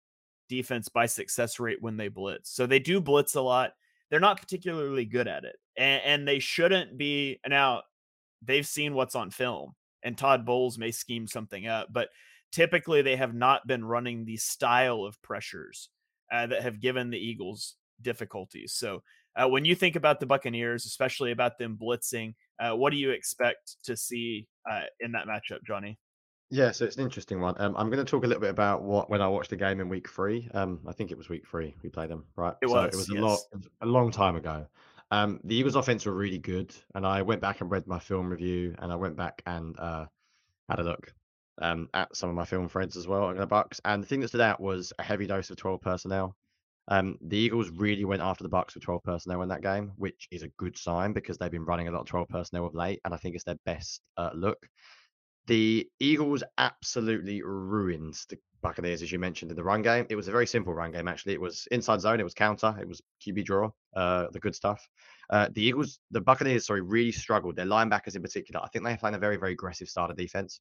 [0.49, 2.51] defense by success rate when they blitz.
[2.51, 3.73] So they do blitz a lot.
[4.11, 5.57] They're not particularly good at it.
[5.77, 7.41] And, and they shouldn't be.
[7.47, 7.83] Now,
[8.45, 9.73] they've seen what's on film,
[10.03, 12.09] and Todd Bowles may scheme something up, but
[12.53, 15.89] typically they have not been running the style of pressures
[16.33, 18.73] uh, that have given the Eagles difficulties.
[18.75, 19.03] So
[19.37, 23.11] uh, when you think about the Buccaneers, especially about them blitzing, uh, what do you
[23.11, 25.99] expect to see uh, in that matchup, Jonny?
[26.51, 27.57] Yeah, so it's an interesting one.
[27.59, 29.81] Um, I'm going to talk a little bit about what when I watched the game
[29.81, 30.49] in week three.
[30.55, 32.55] Um, I think it was week three we played them, right?
[32.63, 32.95] It so was.
[32.95, 33.19] It was yes.
[33.19, 33.39] a lot,
[33.81, 34.67] a long time ago.
[35.11, 38.29] Um, the Eagles' offense were really good, and I went back and read my film
[38.29, 40.07] review, and I went back and uh,
[40.69, 41.13] had a look
[41.61, 43.81] um, at some of my film friends as well in the Bucs.
[43.85, 46.37] And the thing that stood out was a heavy dose of 12 personnel.
[46.89, 50.29] Um, the Eagles really went after the Bucs with 12 personnel in that game, which
[50.31, 53.01] is a good sign because they've been running a lot of 12 personnel of late,
[53.05, 54.59] and I think it's their best uh, look.
[55.47, 60.07] The Eagles absolutely ruined the Buccaneers, as you mentioned in the run game.
[60.09, 61.35] It was a very simple run game, actually.
[61.35, 64.89] It was inside zone, it was counter, it was QB draw, uh, the good stuff.
[65.29, 67.57] Uh, the Eagles, the Buccaneers, sorry, really struggled.
[67.57, 70.61] Their linebackers in particular, I think they played a very, very aggressive starter defense,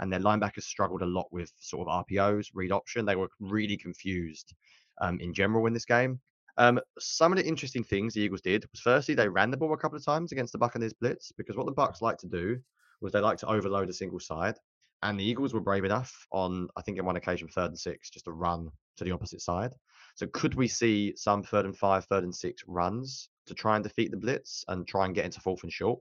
[0.00, 3.06] and their linebackers struggled a lot with sort of RPOs, read option.
[3.06, 4.52] They were really confused
[5.00, 6.20] um, in general in this game.
[6.56, 9.74] Um, some of the interesting things the Eagles did was firstly they ran the ball
[9.74, 12.58] a couple of times against the Buccaneers blitz because what the Bucs like to do
[13.04, 14.56] was they like to overload a single side.
[15.02, 18.08] And the Eagles were brave enough on, I think, in one occasion, third and six,
[18.08, 19.74] just to run to the opposite side.
[20.16, 23.84] So could we see some third and five, third and six runs to try and
[23.84, 26.00] defeat the blitz and try and get into fourth and short?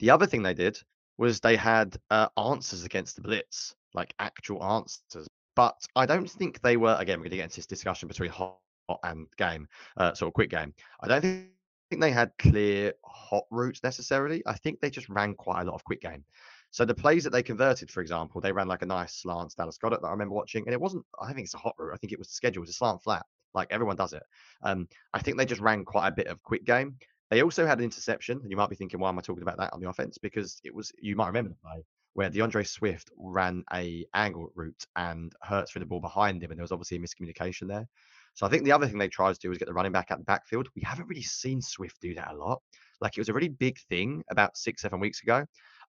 [0.00, 0.78] The other thing they did
[1.18, 5.28] was they had uh, answers against the blitz, like actual answers.
[5.54, 6.96] But I don't think they were.
[6.98, 8.58] Again, we're going to get into this discussion between hot
[9.02, 9.68] and game,
[9.98, 10.72] uh, sort of quick game.
[11.00, 11.48] I don't think
[11.88, 14.42] think they had clear hot routes necessarily.
[14.46, 16.24] I think they just ran quite a lot of quick game.
[16.70, 19.78] So the plays that they converted, for example, they ran like a nice slant Dallas
[19.78, 21.04] Goedert that I remember watching, and it wasn't.
[21.20, 21.94] I think it's a hot route.
[21.94, 22.62] I think it was the schedule.
[22.62, 23.24] It was a slant flat,
[23.54, 24.24] like everyone does it.
[24.62, 26.96] Um, I think they just ran quite a bit of quick game.
[27.30, 29.58] They also had an interception, and you might be thinking, why am I talking about
[29.58, 30.18] that on the offense?
[30.18, 34.86] Because it was you might remember the play where D'Andre Swift ran a angle route
[34.96, 37.86] and Hurts threw the ball behind him, and there was obviously a miscommunication there.
[38.34, 40.10] So I think the other thing they tried to do was get the running back
[40.10, 40.68] out the backfield.
[40.74, 42.60] We haven't really seen Swift do that a lot.
[43.00, 45.46] Like it was a really big thing about six, seven weeks ago.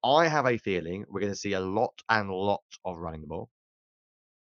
[0.03, 3.27] I have a feeling we're going to see a lot and lot of running the
[3.27, 3.49] ball,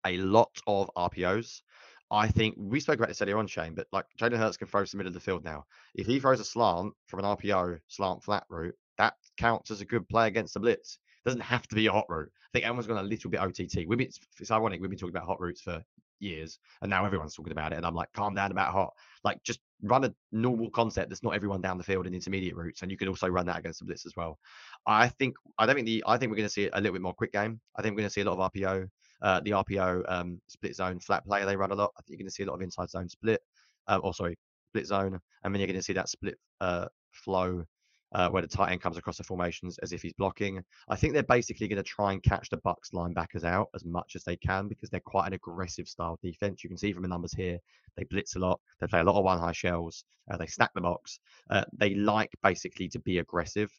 [0.06, 1.62] a lot of RPOs.
[2.10, 4.84] I think we spoke about this earlier on, Shane, but like Jalen Hurts can throw
[4.84, 5.66] to the middle of the field now.
[5.96, 9.86] If he throws a slant from an RPO slant flat route, that counts as a
[9.86, 11.00] good play against the blitz.
[11.26, 12.30] It doesn't have to be a hot route.
[12.30, 13.88] I think everyone's gone a little bit OTT.
[13.88, 14.82] We've been, it's ironic.
[14.82, 15.84] We've been talking about hot routes for
[16.24, 17.78] years, and now everyone's talking about it.
[17.78, 18.94] And I'm like, calm down about hot.
[19.24, 22.82] Like, just run a normal concept that's not everyone down the field in intermediate routes,
[22.82, 24.40] and you can also run that against the blitz as well.
[24.88, 27.02] I think I don't think the I think we're going to see a little bit
[27.02, 27.60] more quick game.
[27.76, 28.88] I think we're going to see a lot of RPO.
[29.22, 31.92] Uh, the RPO um, split zone flat player they run a lot.
[31.98, 33.42] I think you're going to see a lot of inside zone split.
[33.88, 34.38] Um, or sorry,
[34.70, 37.66] split zone, and then you're going to see that split uh, flow
[38.14, 40.64] uh, where the tight end comes across the formations as if he's blocking.
[40.88, 44.16] I think they're basically going to try and catch the Bucs linebackers out as much
[44.16, 46.64] as they can because they're quite an aggressive style defense.
[46.64, 47.58] You can see from the numbers here,
[47.98, 50.72] they blitz a lot, they play a lot of one high shells, uh, they stack
[50.76, 51.20] the box.
[51.50, 53.72] Uh, they like basically to be aggressive.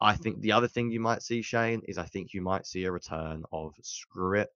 [0.00, 2.84] I think the other thing you might see, Shane, is I think you might see
[2.84, 4.48] a return of screw it,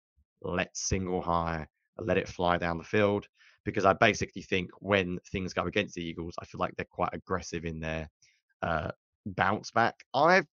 [0.43, 1.67] let's single high,
[1.99, 3.27] let it fly down the field.
[3.65, 7.11] Because I basically think when things go against the Eagles, I feel like they're quite
[7.13, 8.09] aggressive in their
[8.63, 8.91] uh,
[9.35, 9.95] bounce back.
[10.15, 10.47] I've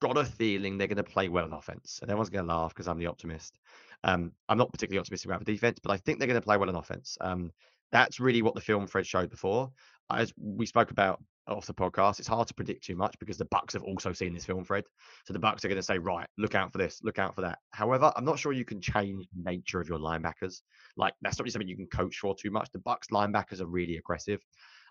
[0.00, 2.74] got a feeling they're going to play well on offense, and everyone's going to laugh
[2.74, 3.58] because I'm the optimist.
[4.02, 6.56] Um, I'm not particularly optimistic about the defense, but I think they're going to play
[6.56, 7.18] well on offense.
[7.20, 7.52] Um,
[7.92, 9.70] that's really what the film Fred showed before.
[10.12, 13.46] As we spoke about off the podcast, it's hard to predict too much because the
[13.46, 14.84] Bucs have also seen this film, Fred.
[15.26, 17.40] So the Bucs are going to say, right, look out for this, look out for
[17.42, 17.58] that.
[17.72, 20.62] However, I'm not sure you can change the nature of your linebackers.
[20.96, 22.70] Like that's not really something you can coach for too much.
[22.72, 24.40] The Bucs linebackers are really aggressive.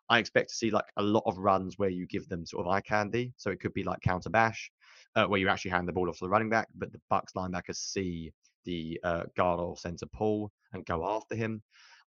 [0.10, 2.72] I expect to see like a lot of runs where you give them sort of
[2.72, 3.34] eye candy.
[3.38, 4.72] So it could be like counter bash,
[5.16, 7.34] uh, where you actually hand the ball off to the running back, but the Bucs
[7.36, 8.32] linebackers see
[8.66, 11.62] the uh, guard or center pull and go after him.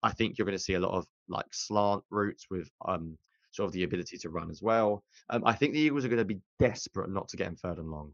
[0.04, 3.18] I think you're going to see a lot of like slant routes with um,
[3.52, 5.04] sort of the ability to run as well.
[5.30, 7.78] Um, I think the Eagles are going to be desperate not to get him third
[7.78, 8.14] and long.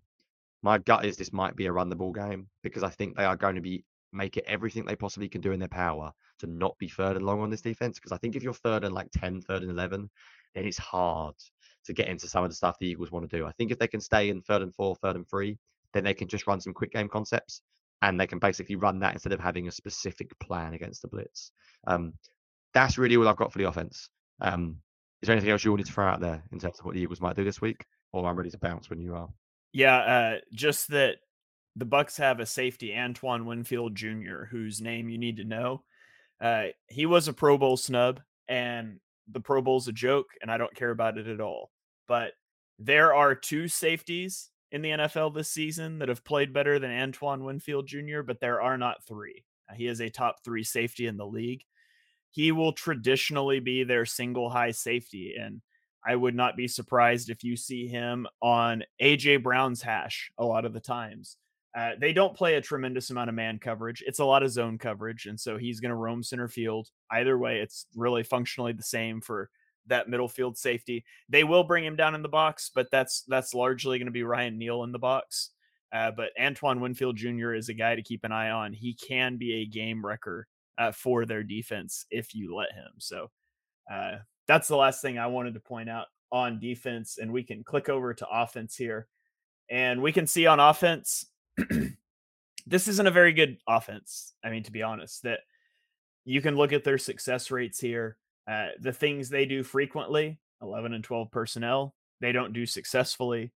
[0.63, 3.23] My gut is this might be a run the ball game because I think they
[3.23, 6.47] are going to be make it everything they possibly can do in their power to
[6.47, 7.97] not be third and long on this defense.
[7.97, 10.09] Because I think if you're third and like 10, third and 11,
[10.55, 11.35] then it's hard
[11.85, 13.45] to get into some of the stuff the Eagles want to do.
[13.45, 15.57] I think if they can stay in third and four, third and three,
[15.93, 17.61] then they can just run some quick game concepts
[18.01, 21.51] and they can basically run that instead of having a specific plan against the blitz.
[21.87, 22.13] Um,
[22.73, 24.09] that's really all I've got for the offense.
[24.41, 24.77] Um,
[25.21, 27.01] is there anything else you wanted to throw out there in terms of what the
[27.01, 27.85] Eagles might do this week?
[28.13, 29.29] Or I'm ready to bounce when you are.
[29.73, 31.17] Yeah, uh, just that
[31.77, 35.83] the Bucs have a safety, Antoine Winfield Jr., whose name you need to know.
[36.41, 38.99] Uh, he was a Pro Bowl snub, and
[39.31, 41.71] the Pro Bowl's a joke, and I don't care about it at all.
[42.07, 42.33] But
[42.79, 47.43] There are two safeties in the NFL this season that have played better than Antoine
[47.43, 49.43] Winfield Jr., but there are not three.
[49.69, 51.63] Uh, he is a top three safety in the league.
[52.31, 55.35] He will traditionally be their single high safety.
[55.39, 55.61] And
[56.05, 60.65] I would not be surprised if you see him on AJ Brown's hash a lot
[60.65, 61.37] of the times.
[61.77, 64.03] Uh, they don't play a tremendous amount of man coverage.
[64.07, 65.27] It's a lot of zone coverage.
[65.27, 66.89] And so he's going to roam center field.
[67.11, 69.51] Either way, it's really functionally the same for
[69.85, 71.05] that middle field safety.
[71.29, 74.23] They will bring him down in the box, but that's that's largely going to be
[74.23, 75.51] Ryan Neal in the box.
[75.93, 77.53] Uh, but Antoine Winfield Jr.
[77.53, 78.73] is a guy to keep an eye on.
[78.73, 80.47] He can be a game wrecker
[80.79, 82.89] uh, for their defense if you let him.
[82.97, 83.29] So
[83.91, 84.17] uh,
[84.47, 87.19] that's the last thing I wanted to point out on defense.
[87.19, 89.07] And we can click over to offense here.
[89.69, 91.25] And we can see on offense,
[92.67, 94.33] this isn't a very good offense.
[94.43, 95.39] I mean, to be honest, that
[96.25, 98.17] you can look at their success rates here.
[98.49, 103.51] Uh, the things they do frequently 11 and 12 personnel, they don't do successfully.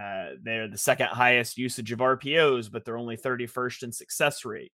[0.00, 4.72] Uh, they're the second highest usage of RPOs, but they're only 31st in success rate.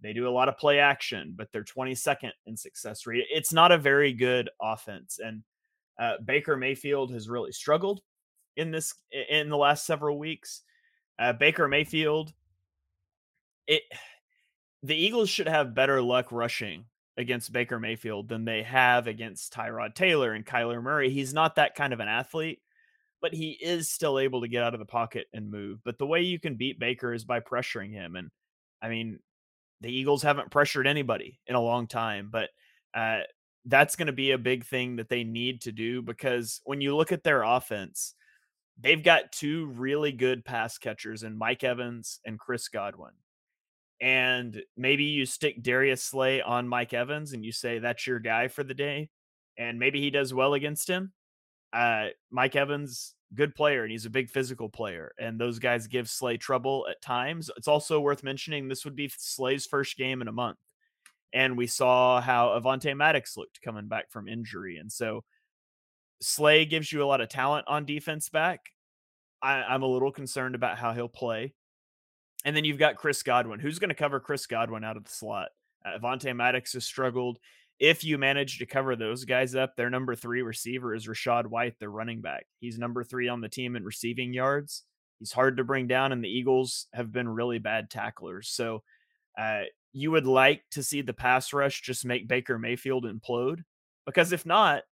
[0.00, 3.24] They do a lot of play action, but they're 22nd in success rate.
[3.32, 5.18] It's not a very good offense.
[5.24, 5.42] And
[5.98, 8.00] uh, Baker Mayfield has really struggled
[8.56, 8.94] in this
[9.30, 10.62] in the last several weeks.
[11.18, 12.32] Uh, Baker Mayfield,
[13.66, 13.82] it
[14.82, 16.84] the Eagles should have better luck rushing
[17.16, 21.10] against Baker Mayfield than they have against Tyrod Taylor and Kyler Murray.
[21.10, 22.60] He's not that kind of an athlete,
[23.22, 25.78] but he is still able to get out of the pocket and move.
[25.84, 28.16] But the way you can beat Baker is by pressuring him.
[28.16, 28.30] And
[28.82, 29.20] I mean,
[29.80, 32.50] the Eagles haven't pressured anybody in a long time, but
[32.94, 33.20] uh,
[33.64, 36.94] that's going to be a big thing that they need to do because when you
[36.96, 38.14] look at their offense,
[38.80, 43.12] they've got two really good pass catchers in Mike Evans and Chris Godwin
[44.00, 48.48] and maybe you stick Darius Slay on Mike Evans and you say that's your guy
[48.48, 49.08] for the day,
[49.56, 51.12] and maybe he does well against him.
[51.72, 56.10] Uh, Mike Evans, good player, and he's a big physical player, and those guys give
[56.10, 57.50] Slay trouble at times.
[57.56, 60.58] It's also worth mentioning this would be Slay's first game in a month,
[61.32, 65.24] and we saw how Avonte Maddox looked coming back from injury, and so
[66.20, 68.60] Slay gives you a lot of talent on defense back.
[69.42, 71.54] I, I'm a little concerned about how he'll play.
[72.44, 73.60] And then you've got Chris Godwin.
[73.60, 75.48] Who's going to cover Chris Godwin out of the slot?
[75.84, 77.38] Uh, Avonte Maddox has struggled.
[77.80, 81.78] If you manage to cover those guys up, their number three receiver is Rachaad White,
[81.78, 82.46] their running back.
[82.60, 84.84] He's number three on the team in receiving yards.
[85.18, 88.48] He's hard to bring down, and the Eagles have been really bad tacklers.
[88.48, 88.82] So
[89.38, 89.62] uh,
[89.92, 93.62] you would like to see the pass rush just make Baker Mayfield implode.
[94.06, 94.82] Because if not,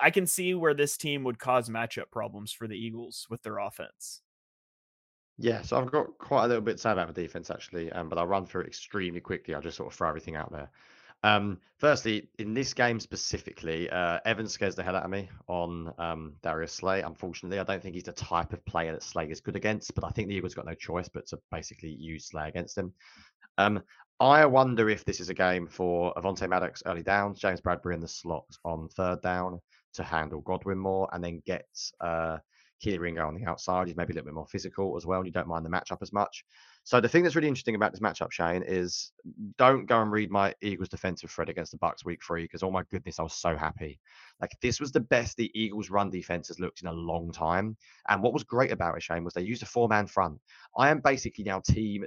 [0.00, 3.58] I can see where this team would cause matchup problems for the Eagles with their
[3.58, 4.22] offense.
[5.36, 8.08] Yeah, so I've got quite a little bit to say about the defense actually, um,
[8.08, 9.54] but I'll run through it extremely quickly.
[9.54, 10.70] I'll just sort of throw everything out there.
[11.24, 15.92] Um, firstly, in this game specifically, uh, Evans scares the hell out of me on
[15.98, 17.00] um, Darius Slay.
[17.00, 20.04] Unfortunately, I don't think he's the type of player that Slay is good against, but
[20.04, 22.92] I think the Eagles got no choice but to basically use Slay against him.
[23.56, 23.82] Um,
[24.20, 28.00] I wonder if this is a game for Avonte Maddox early downs, James Bradberry in
[28.00, 29.60] the slot on third down
[29.94, 31.66] to handle Godwin more, and then get
[32.00, 32.38] uh,
[32.82, 33.88] Kelee Ringo on the outside.
[33.88, 36.00] He's maybe a little bit more physical as well, and you don't mind the matchup
[36.00, 36.44] as much.
[36.84, 39.10] So the thing that's really interesting about this matchup, Shane, is
[39.58, 42.70] don't go and read my Eagles defensive thread against the Bucs week three because oh
[42.70, 43.98] my goodness, I was so happy.
[44.40, 47.76] Like this was the best the Eagles run defense has looked in a long time.
[48.08, 50.38] And what was great about it, Shane, was they used a four man front.
[50.76, 52.04] I am basically now team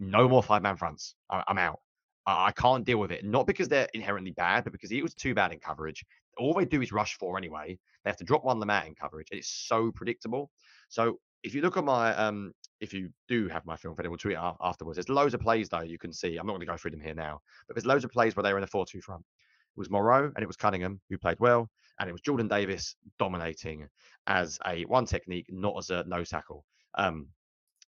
[0.00, 1.14] no more five man fronts.
[1.30, 1.80] I'm out.
[2.26, 3.24] I can't deal with it.
[3.24, 6.04] Not because they're inherently bad, but because it was too bad in coverage.
[6.38, 7.78] All they do is rush four anyway.
[8.04, 9.28] They have to drop one lamat in coverage.
[9.30, 10.50] It's so predictable.
[10.88, 14.36] So if you look at my, um, if you do have my film we'll tweet
[14.36, 14.96] it afterwards.
[14.96, 16.36] There's loads of plays though you can see.
[16.36, 18.42] I'm not going to go through them here now, but there's loads of plays where
[18.42, 19.22] they were in a 4-2 front.
[19.22, 22.96] It was Morrow and it was Cunningham who played well, and it was Jordan Davis
[23.18, 23.88] dominating
[24.26, 26.64] as a one technique, not as a no tackle.
[26.96, 27.28] Um,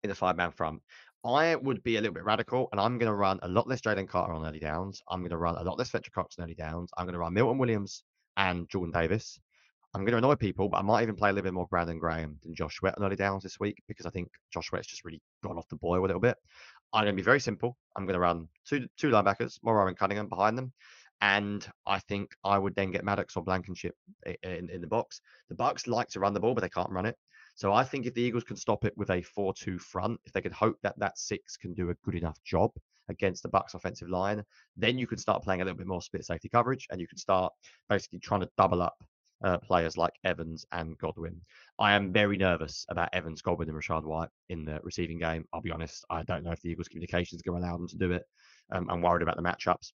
[0.05, 0.80] in the five man front.
[1.24, 3.80] I would be a little bit radical, and I'm going to run a lot less
[3.80, 5.02] Jalen Carter on early downs.
[5.08, 6.90] I'm going to run a lot less Fletcher Cox on early downs.
[6.98, 8.02] I'm going to run Milton Williams
[8.36, 9.40] and Jordan Davis.
[9.94, 11.98] I'm going to annoy people, but I might even play a little bit more Brandon
[11.98, 15.04] Graham than Josh Sweat on early downs this week because I think Josh Sweat's just
[15.04, 16.36] really gone off the boil a little bit.
[16.92, 17.76] I'm going to be very simple.
[17.96, 20.72] I'm going to run two two linebackers, Morrow and Cunningham behind them,
[21.20, 23.94] and I think I would then get Maddox or Blankenship
[24.42, 25.20] in, in the box.
[25.48, 27.16] The Bucs like to run the ball, but they can't run it.
[27.55, 30.40] So I think if the Eagles can stop it with a 4-2 front, if they
[30.40, 32.70] can hope that that six can do a good enough job
[33.09, 34.42] against the Bucs offensive line,
[34.76, 37.18] then you can start playing a little bit more split safety coverage, and you can
[37.18, 37.52] start
[37.88, 38.96] basically trying to double up
[39.44, 41.40] uh, players like Evans and Godwin.
[41.78, 45.44] I am very nervous about Evans, Godwin, and Rachaad White in the receiving game.
[45.52, 47.96] I'll be honest, I don't know if the Eagles' communications going to allow them to
[47.96, 48.24] do it.
[48.72, 49.92] Um, I'm worried about the matchups.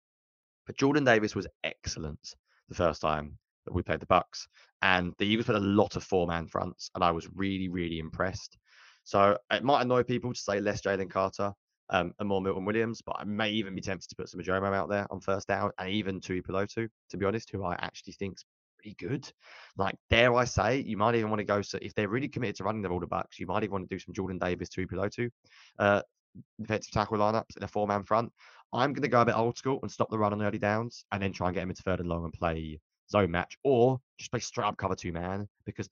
[0.65, 2.35] But Jordan Davis was excellent
[2.69, 3.37] the first time
[3.73, 4.47] we played the Bucs,
[4.81, 7.99] and the Eagles played a lot of four man fronts, and I was really really
[7.99, 8.57] impressed.
[9.03, 11.53] So it might annoy people to say less Jalen Carter
[11.89, 14.75] um, and more Milton Williams, but I may even be tempted to put some Jomo
[14.75, 18.45] out there on first down, and even Tuipulotu, to be honest, who I actually think's
[18.79, 19.31] pretty good.
[19.77, 21.61] Like, dare I say, you might even want to go.
[21.61, 23.89] So if they're really committed to running the ball to Bucs, you might even want
[23.89, 25.29] to do some Jordan Davis, Tuipulotu,
[25.79, 26.01] uh,
[26.59, 28.31] defensive tackle lineups in a four man front.
[28.73, 31.05] I'm going to go a bit old school and stop the run on early downs,
[31.11, 32.79] and then try and get him into third and long and play
[33.09, 35.89] zone match, or just play straight up cover two man because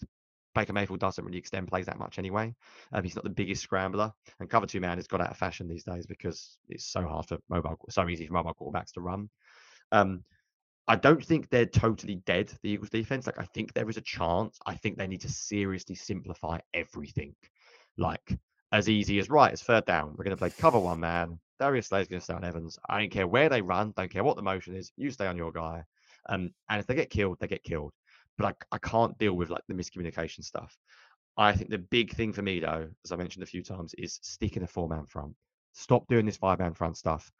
[0.55, 2.53] Baker Mayfield doesn't really extend plays that much anyway.
[2.91, 5.67] Um, he's not the biggest scrambler, and cover two man has got out of fashion
[5.67, 9.29] these days because it's so hard for mobile, so easy for mobile quarterbacks to run.
[9.91, 10.23] Um,
[10.87, 13.25] I don't think they're totally dead, the Eagles defense.
[13.25, 14.59] Like, I think there is a chance.
[14.65, 17.35] I think they need to seriously simplify everything.
[17.97, 18.37] Like,
[18.73, 20.09] as easy as right, as third down.
[20.17, 21.39] We're going to play cover one man.
[21.59, 22.77] Darius Slay's going to stay on Evans.
[22.89, 24.91] I don't care where they run, don't care what the motion is.
[24.97, 25.83] You stay on your guy.
[26.29, 27.93] Um, and if they get killed, they get killed
[28.37, 30.77] but I, I can't deal with like the miscommunication stuff.
[31.37, 34.19] I think the big thing for me though, as I mentioned a few times, is
[34.21, 35.33] sticking a four man front.
[35.73, 37.31] Stop doing this five man front stuff.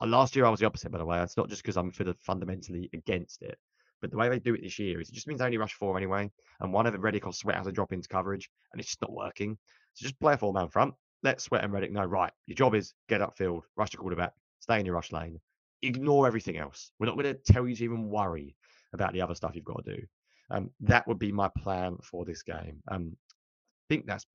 [0.00, 1.20] Uh, last year I was the opposite, by the way.
[1.20, 3.58] It's not just because I'm sort of fundamentally against it,
[4.00, 5.74] but the way they do it this year is it just means they only rush
[5.74, 6.30] four anyway,
[6.60, 9.02] and one of them Reddick or Sweat has to drop into coverage, and it's just
[9.02, 9.56] not working.
[9.94, 10.94] So just play a four man front.
[11.22, 14.78] Let Sweat and Reddick know, right, your job is get upfield, rush the quarterback, stay
[14.78, 15.40] in your rush lane,
[15.86, 16.92] ignore everything else.
[16.98, 18.56] We're not going to tell you to even worry
[18.92, 20.02] about the other stuff you've got to do.
[20.50, 22.82] Um, that would be my plan for this game.
[22.88, 24.26] Um, I think that's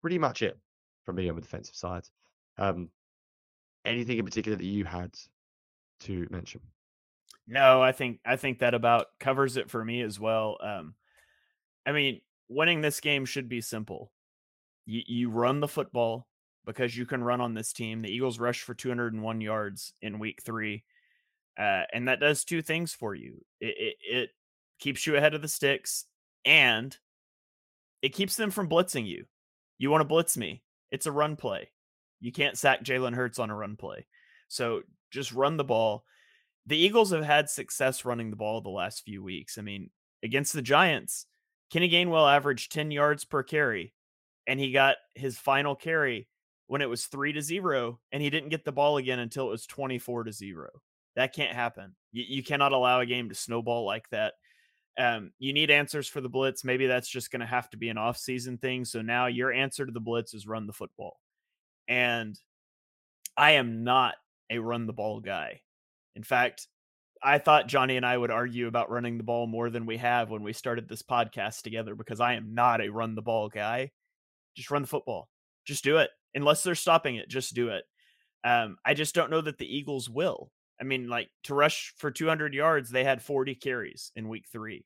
[0.00, 0.58] pretty much it
[1.04, 2.04] for me on the defensive side.
[2.58, 2.90] Um,
[3.84, 5.14] anything in particular that you had
[6.00, 6.60] to mention?
[7.46, 10.56] No, I think I think that about covers it for me as well.
[10.62, 10.94] Um,
[11.86, 14.12] I mean, winning this game should be simple.
[14.86, 16.26] You, you run the football
[16.64, 18.00] because you can run on this team.
[18.00, 20.84] The Eagles rushed for 201 yards in week three.
[21.58, 23.44] Uh, and that does two things for you.
[23.60, 24.30] It, it, it
[24.78, 26.04] keeps you ahead of the sticks,
[26.44, 26.96] and
[28.02, 29.24] it keeps them from blitzing you.
[29.78, 30.62] You want to blitz me?
[30.90, 31.70] It's a run play.
[32.20, 34.06] You can't sack Jalen Hurts on a run play.
[34.48, 36.04] So just run the ball.
[36.66, 39.58] The Eagles have had success running the ball the last few weeks.
[39.58, 39.90] I mean,
[40.22, 41.26] against the Giants,
[41.70, 43.92] Kenny Gainwell averaged 10 yards per carry,
[44.46, 46.28] and he got his final carry
[46.66, 49.50] when it was three to zero, and he didn't get the ball again until it
[49.50, 50.70] was 24 to zero.
[51.16, 51.94] That can't happen.
[52.12, 54.34] You, you cannot allow a game to snowball like that.
[54.98, 56.64] Um, you need answers for the blitz.
[56.64, 58.84] Maybe that's just going to have to be an off-season thing.
[58.84, 61.18] So now your answer to the blitz is run the football.
[61.88, 62.38] And
[63.36, 64.14] I am not
[64.50, 65.60] a run the ball guy.
[66.14, 66.68] In fact,
[67.22, 70.30] I thought Jonny and I would argue about running the ball more than we have
[70.30, 73.90] when we started this podcast together because I am not a run the ball guy.
[74.56, 75.28] Just run the football.
[75.64, 76.10] Just do it.
[76.34, 77.84] Unless they're stopping it, just do it.
[78.44, 80.50] Um, I just don't know that the Eagles will.
[80.80, 84.84] I mean, like to rush for 200 yards, they had 40 carries in week three.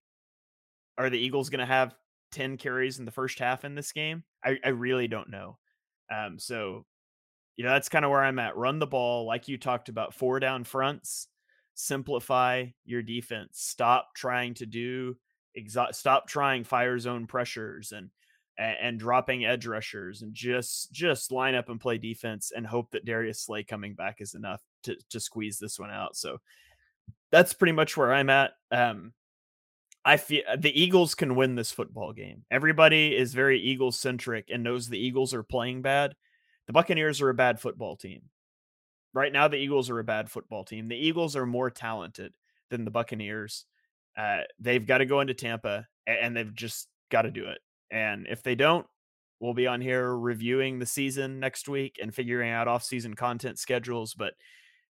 [0.99, 1.95] Are the Eagles going to have
[2.32, 4.24] 10 carries in the first half in this game?
[4.45, 5.59] I, I really don't know.
[6.14, 6.84] Um, so,
[7.57, 8.57] you know, that's kind of where I'm at.
[8.57, 11.28] Run the ball, like you talked about, four down fronts,
[11.74, 13.61] simplify your defense.
[13.61, 15.16] Stop trying to do,
[15.59, 18.11] exo- stop trying fire zone pressures and,
[18.59, 23.05] and dropping edge rushers and just just line up and play defense and hope that
[23.05, 26.16] Darius Slay coming back is enough to to squeeze this one out.
[26.16, 26.38] So
[27.30, 28.52] that's pretty much where I'm at.
[28.70, 29.12] Um,
[30.04, 32.44] I feel uh, the Eagles can win this football game.
[32.50, 36.14] Everybody is very Eagles centric and knows the Eagles are playing bad.
[36.66, 38.22] The Buccaneers are a bad football team.
[39.12, 40.88] Right now, the Eagles are a bad football team.
[40.88, 42.34] The Eagles are more talented
[42.70, 43.64] than the Buccaneers.
[44.16, 47.58] Uh, they've got to go into Tampa and they've just got to do it.
[47.90, 48.86] And if they don't,
[49.40, 54.14] we'll be on here reviewing the season next week and figuring out off-season content schedules.
[54.14, 54.34] But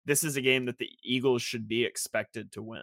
[0.06, 2.82] this is a game that the Eagles should be expected to win.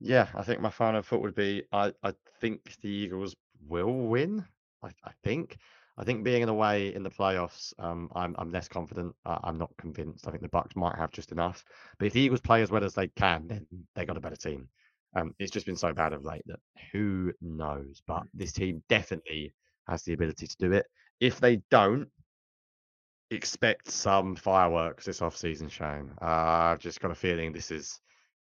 [0.00, 3.36] Yeah, I think my final thought would be I, I think the Eagles
[3.66, 4.44] will win.
[4.82, 5.58] I, I think.
[5.98, 9.14] I think being in the way in the playoffs, um, I'm I'm less confident.
[9.24, 10.26] Uh, I'm not convinced.
[10.26, 11.64] I think the Bucs might have just enough.
[11.98, 14.36] But if the Eagles play as well as they can, then they got a better
[14.36, 14.68] team.
[15.14, 16.60] Um, it's just been so bad of late that
[16.92, 18.02] who knows?
[18.06, 18.28] But mm.
[18.34, 19.54] this team definitely
[19.88, 20.84] has the ability to do it.
[21.20, 22.08] If they don't,
[23.30, 26.12] expect some fireworks this off-season, Shane.
[26.20, 28.00] Uh, I've just got a feeling this is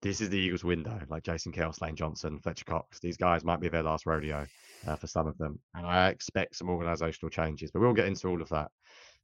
[0.01, 1.01] this is the Eagles' window.
[1.09, 3.01] Like Jason Kelce, Lane Johnson, Fletcher Cox.
[3.01, 4.47] These guys might be their last rodeo
[4.87, 7.71] uh, for some of them, and I expect some organisational changes.
[7.71, 8.71] But we'll get into all of that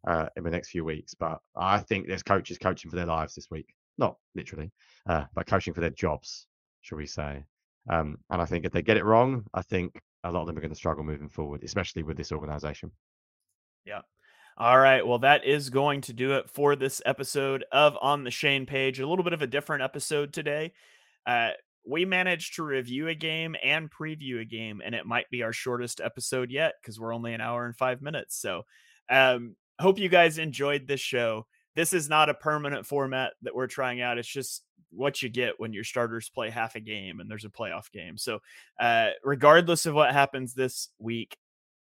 [0.07, 1.15] uh, in the next few weeks.
[1.15, 4.73] But I think there's coaches coaching for their lives this week, not literally,
[5.09, 6.47] uh, but coaching for their jobs,
[6.81, 7.45] shall we say?
[7.89, 10.57] Um, and I think if they get it wrong, I think a lot of them
[10.57, 12.91] are going to struggle moving forward, especially with this organisation.
[13.85, 14.01] Yeah.
[14.57, 15.05] All right.
[15.05, 19.01] Well, that is going to do it for this episode of On the Shane page.
[19.01, 20.73] A little bit of a different episode today.
[21.27, 21.51] Uh,
[21.85, 25.53] we managed to review a game and preview a game, and it might be our
[25.53, 28.41] shortest episode yet because we're only an hour and five minutes.
[28.41, 28.63] So,
[29.11, 31.47] um, hope you guys enjoyed this show.
[31.75, 34.19] This is not a permanent format that we're trying out.
[34.19, 37.49] It's just what you get when your starters play half a game and there's a
[37.49, 38.17] playoff game.
[38.17, 38.39] So,
[38.79, 41.37] uh, regardless of what happens this week,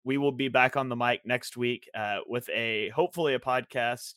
[0.05, 4.13] we will be back on the mic next week uh, with a hopefully a podcast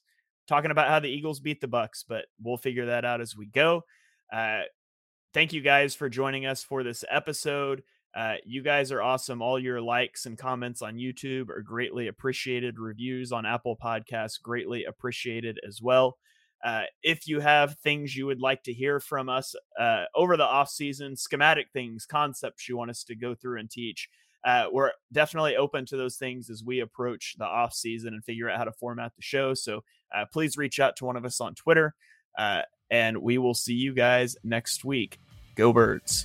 [0.46, 3.46] talking about how the Eagles beat the Bucs, but we'll figure that out as we
[3.46, 3.82] go.
[4.32, 4.60] Uh,
[5.34, 7.82] thank you guys for joining us for this episode.
[8.14, 9.42] Uh, you guys are awesome.
[9.42, 12.78] All your likes and comments on YouTube are greatly appreciated.
[12.78, 16.16] Reviews on Apple Podcasts greatly appreciated as well.
[16.64, 20.44] Uh, if you have things you would like to hear from us uh, over the
[20.44, 24.08] off season, schematic things, concepts you want us to go through and teach,
[24.44, 28.48] uh, we're definitely open to those things as we approach the off season and figure
[28.48, 29.54] out how to format the show.
[29.54, 29.82] So
[30.14, 31.94] uh, please reach out to one of us on Twitter,
[32.38, 35.18] uh, and we will see you guys next week.
[35.54, 36.24] Go Birds.